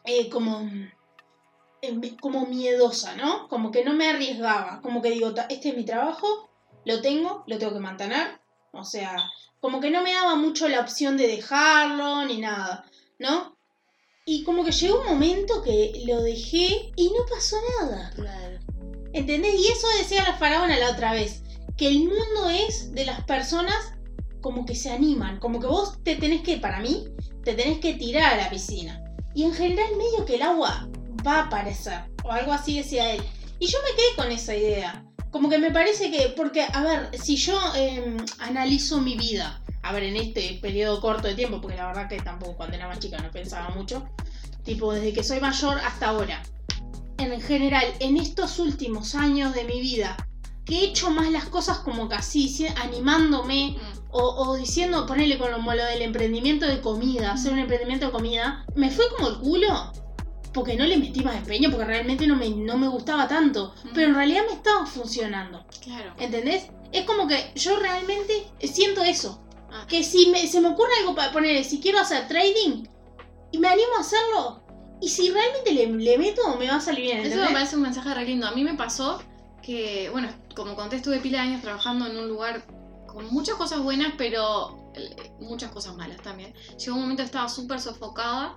[0.05, 0.69] eh, como
[1.81, 3.47] eh, como miedosa, ¿no?
[3.49, 6.49] Como que no me arriesgaba, como que digo, "Ta- este es mi trabajo,
[6.85, 8.39] lo tengo, lo tengo que mantener,
[8.71, 9.15] o sea,
[9.59, 12.85] como que no me daba mucho la opción de dejarlo ni nada,
[13.19, 13.57] ¿no?
[14.25, 18.11] Y como que llegó un momento que lo dejé y no pasó nada.
[18.15, 18.59] Claro.
[19.13, 19.55] ¿Entendés?
[19.55, 21.41] Y eso decía la faraona la otra vez,
[21.75, 23.93] que el mundo es de las personas
[24.41, 27.05] como que se animan, como que vos te tenés que, para mí,
[27.43, 29.03] te tenés que tirar a la piscina.
[29.33, 30.89] Y en general medio que el agua
[31.25, 33.21] va a aparecer, o algo así decía él.
[33.59, 35.05] Y yo me quedé con esa idea.
[35.31, 39.93] Como que me parece que, porque, a ver, si yo eh, analizo mi vida, a
[39.93, 42.99] ver, en este periodo corto de tiempo, porque la verdad que tampoco cuando era más
[42.99, 44.07] chica no pensaba mucho,
[44.63, 46.41] tipo desde que soy mayor hasta ahora,
[47.17, 50.15] en general, en estos últimos años de mi vida,
[50.65, 53.77] que he hecho más las cosas como que así, si- animándome
[54.11, 58.65] o, o diciendo, ponerle como lo del emprendimiento de comida, hacer un emprendimiento de comida,
[58.75, 59.91] me fue como el culo.
[60.53, 63.73] Porque no le metí más empeño, porque realmente no me, no me gustaba tanto.
[63.93, 65.65] Pero en realidad me estaba funcionando.
[65.81, 66.13] Claro.
[66.19, 66.67] ¿Entendés?
[66.91, 69.41] Es como que yo realmente siento eso.
[69.71, 69.85] Ah.
[69.87, 72.85] Que si me- se me ocurre algo para poner, si quiero hacer trading
[73.51, 74.63] y me animo a hacerlo,
[75.01, 77.17] y si realmente le, le meto, me va a salir bien.
[77.19, 77.53] Eso me ¿entendés?
[77.53, 78.45] parece un mensaje re lindo.
[78.47, 79.21] A mí me pasó
[79.63, 82.65] que, bueno, como conté, estuve pila de años trabajando en un lugar
[83.07, 86.53] con muchas cosas buenas, pero eh, muchas cosas malas también.
[86.77, 88.55] Llegó un momento que estaba súper sofocada.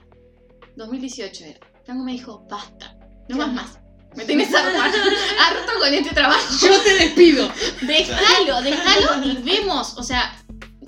[0.77, 1.61] 2018 era.
[1.87, 2.97] Tango me dijo, basta,
[3.29, 3.79] no vas más.
[4.15, 6.55] Me tenés harta, harto con este trabajo.
[6.63, 7.49] Yo te despido.
[7.83, 10.44] Déjalo, déjalo y vemos, o sea,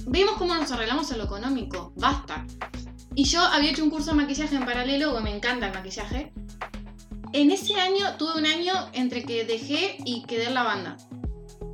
[0.07, 1.93] vemos cómo nos arreglamos en lo económico.
[1.97, 2.47] Basta.
[3.15, 6.33] Y yo había hecho un curso de maquillaje en paralelo, que me encanta el maquillaje.
[7.33, 10.97] En ese año tuve un año entre que dejé y quedé en la banda.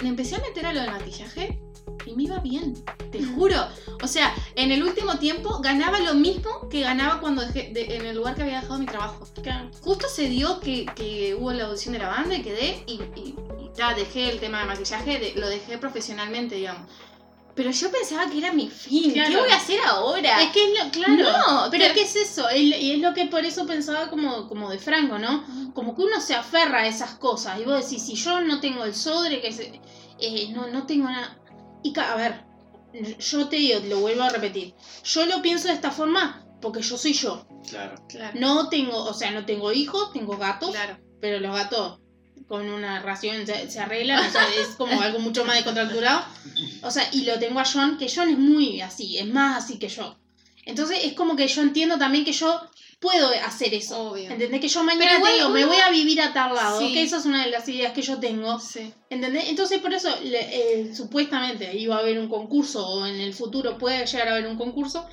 [0.02, 1.60] Me empecé a meter a lo del maquillaje
[2.06, 2.74] y me iba bien,
[3.12, 3.56] te juro.
[4.02, 8.06] O sea, en el último tiempo ganaba lo mismo que ganaba cuando dejé de- en
[8.06, 9.24] el lugar que había dejado mi trabajo.
[9.42, 9.70] Claro.
[9.82, 13.34] Justo se dio que, que hubo la audición de la banda y quedé y, y,
[13.60, 16.90] y ta, dejé el tema de maquillaje, de- lo dejé profesionalmente, digamos.
[17.54, 19.12] Pero yo pensaba que era mi fin.
[19.12, 20.42] ¿Qué voy a hacer ahora?
[20.42, 21.14] Es que es lo, claro.
[21.16, 22.46] No, pero ¿qué es eso?
[22.56, 25.44] Y es lo que por eso pensaba como, como de Franco, ¿no?
[25.74, 27.60] Como que uno se aferra a esas cosas.
[27.60, 29.80] Y vos decís, si yo no tengo el sodre, que se-
[30.18, 31.38] eh, no, no tengo nada.
[31.82, 32.44] Y a ver,
[33.18, 34.74] yo te digo, lo vuelvo a repetir.
[35.04, 37.44] Yo lo pienso de esta forma porque yo soy yo.
[37.68, 37.96] Claro.
[38.08, 38.38] Claro.
[38.40, 40.98] No tengo, o sea, no tengo hijos, tengo gatos, Claro.
[41.20, 42.00] pero los gatos
[42.52, 46.22] con una ración se, se arreglan, o sea, es como algo mucho más descontracturado.
[46.82, 49.78] O sea, y lo tengo a John, que John es muy así, es más así
[49.78, 50.18] que yo.
[50.66, 52.60] Entonces es como que yo entiendo también que yo
[53.00, 54.10] puedo hacer eso.
[54.10, 54.30] Obvio.
[54.30, 54.60] ¿Entendés?
[54.60, 56.92] Que yo mañana Pero igual te digo, me voy a vivir a tal lado, Sí.
[56.92, 58.60] que esa es una de las ideas que yo tengo.
[58.60, 58.92] Sí.
[59.08, 59.48] ¿Entendés?
[59.48, 63.78] Entonces por eso le- eh, supuestamente iba a haber un concurso o en el futuro
[63.78, 65.08] puede llegar a haber un concurso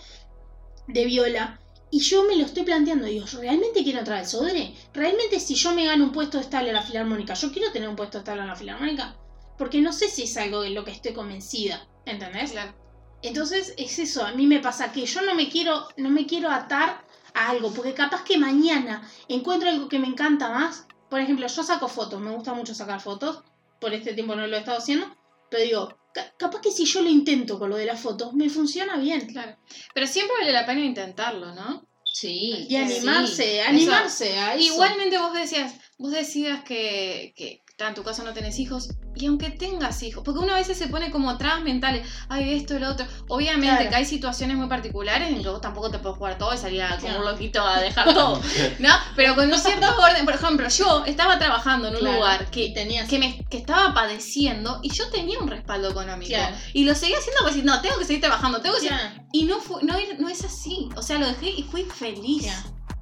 [0.88, 1.58] de viola.
[1.92, 4.76] Y yo me lo estoy planteando, digo, ¿yo realmente quiero entrar al Sodre?
[4.94, 7.96] ¿Realmente si yo me gano un puesto estable en la Filarmónica, yo quiero tener un
[7.96, 9.16] puesto estable en la Filarmónica?
[9.58, 12.52] Porque no sé si es algo de lo que estoy convencida, ¿entendés?
[12.52, 12.76] Claro.
[13.22, 16.50] Entonces es eso, a mí me pasa que yo no me quiero, no me quiero
[16.52, 20.88] atar a algo, porque capaz que mañana encuentro algo que me encanta más.
[21.10, 23.44] Por ejemplo, yo saco fotos, me gusta mucho sacar fotos,
[23.82, 25.08] por este tiempo no lo he estado haciendo,
[25.50, 25.98] pero digo,
[26.38, 29.28] capaz que si yo lo intento con lo de las fotos, me funciona bien.
[29.28, 29.58] Claro.
[29.94, 31.88] Pero siempre vale la pena intentarlo, ¿no?
[32.12, 32.66] Sí.
[32.70, 33.60] Y animarse, sí.
[33.60, 34.74] animarse a eso.
[34.74, 39.50] Igualmente vos decías, vos decías que, que en tu caso no tenés hijos, y aunque
[39.50, 43.06] tengas hijos, porque una vez se pone como trabas mentales, ay, esto lo otro.
[43.30, 43.90] Obviamente Claro.
[43.90, 46.82] que hay situaciones muy particulares en que vos tampoco te puedes jugar todo y salir
[46.84, 48.42] a- como un loquito a dejar todo,
[48.80, 48.90] ¿no?
[49.16, 52.70] Pero con un cierto orden, por ejemplo, yo estaba trabajando en un Claro, lugar que,
[52.72, 56.30] tenías que, me, que estaba padeciendo y yo tenía un respaldo económico.
[56.34, 56.56] Claro.
[56.74, 58.98] Y lo seguía haciendo porque no, tengo que seguir trabajando, tengo que seguir...
[59.32, 60.90] Y no, fue, no, era- no es así.
[60.96, 62.48] O sea, lo dejé y fui feliz.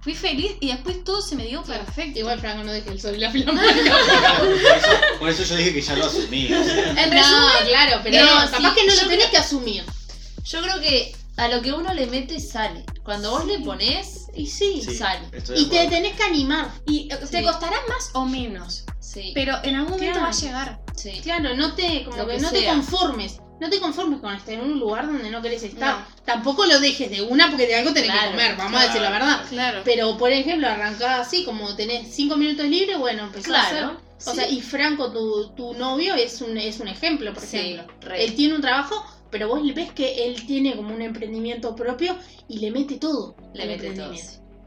[0.02, 2.20] Fui feliz y después todo se me dio perfecto.
[2.20, 3.98] Igual Franco no deje el sol y la Filarmónica.
[4.40, 4.88] por, eso,
[5.20, 6.54] por eso yo dije que ya lo asumí.
[6.54, 6.90] o sea.
[7.04, 9.84] En no, resumen, claro, pero no, no, capaz sí, que no lo tenés que asumir.
[10.46, 12.84] Yo creo que a lo que uno le mete sale.
[13.04, 14.82] Cuando vos le pones, Y sí.
[14.84, 15.22] Sí, sale.
[15.32, 15.96] estoy de Y te acuerdo.
[15.98, 16.72] tenés que animar.
[16.86, 17.44] y eh, te Sí.
[17.44, 18.84] costará más o menos.
[19.00, 19.32] Sí.
[19.34, 20.28] Pero en algún momento Claro.
[20.32, 20.80] va a llegar.
[20.96, 21.20] sí.
[21.24, 22.74] Claro, no te, como Lo que que no te sea.
[22.74, 23.40] conformes.
[23.60, 25.98] No te conformes con estar en un lugar donde no querés estar.
[26.00, 26.06] No.
[26.26, 29.02] Tampoco lo dejes de una porque de algo tenés Claro, que comer, vamos a decir
[29.02, 29.42] la verdad.
[29.50, 29.82] Claro.
[29.84, 33.78] Pero, por ejemplo, arrancás así, como tenés cinco minutos libres, bueno, empezás a hacer.
[33.80, 34.02] Claro.
[34.26, 37.94] O sea, y Franco, tu, tu novio, es un, es un ejemplo, por Sí, ejemplo.
[38.02, 38.24] re.
[38.26, 42.16] Él tiene un trabajo, pero vos ves que él tiene como un emprendimiento propio
[42.48, 43.36] y le mete todo.
[43.54, 44.14] le mete todo.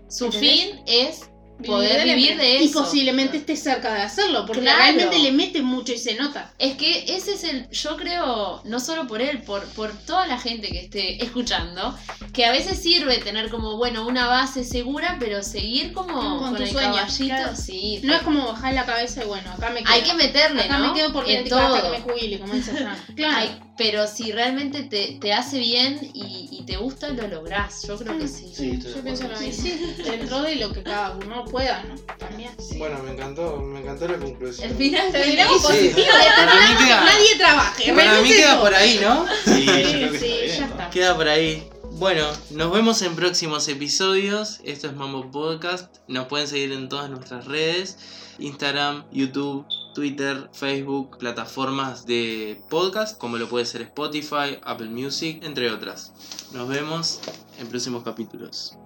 [0.08, 0.50] Su ¿Entendés?
[0.50, 1.20] fin es
[1.58, 2.80] Vivir poder del vivir de Y eso.
[2.82, 4.78] posiblemente esté cerca de hacerlo, porque Claro.
[4.78, 6.54] realmente le mete mucho y se nota.
[6.58, 10.38] Es que ese es el, yo creo, no solo por él, por, por toda la
[10.38, 11.94] gente que esté escuchando,
[12.32, 16.62] que a veces sirve tener como, bueno, una base segura, pero seguir como Con con,
[16.62, 17.54] el sueños, caballito, claro.
[17.56, 18.00] sí.
[18.04, 19.92] No es como bajar la cabeza y bueno, acá me quedo.
[19.92, 20.88] Hay que meterle, acá ¿no?
[20.88, 21.82] me quedo porque en todo.
[21.82, 22.72] que me jubile, como dice.
[23.16, 23.36] Claro.
[23.36, 27.82] Ay, pero si realmente te, te hace bien y, y te gusta, lo lográs.
[27.88, 28.52] Yo creo que sí.
[28.54, 29.62] Sí, de Yo pienso lo Sí, mismo.
[29.64, 31.94] sí, dentro de lo que cada uno pueda, ¿no?
[32.18, 32.50] También.
[32.76, 34.68] Bueno, me encantó, me encantó la conclusión.
[34.70, 36.08] El final Terminamos Sí, positivo.
[36.36, 37.92] para mí queda, Nadie trabaje.
[37.94, 38.60] para mí queda todo.
[38.64, 39.26] por ahí, ¿no?
[39.46, 40.72] Sí, yo creo que Sí, está sí, bien, ya ¿no?
[40.72, 40.90] está.
[40.90, 41.66] Queda por ahí.
[41.92, 44.60] Bueno, nos vemos en próximos episodios.
[44.62, 45.96] Esto es Mambo Podcast.
[46.06, 47.96] Nos pueden seguir en todas nuestras redes:
[48.38, 55.70] Instagram, YouTube, Twitter, Facebook, plataformas de podcast, como lo puede ser Spotify, Apple Music, entre
[55.70, 56.12] otras.
[56.53, 57.20] Nos vemos
[57.59, 58.76] en próximos capítulos.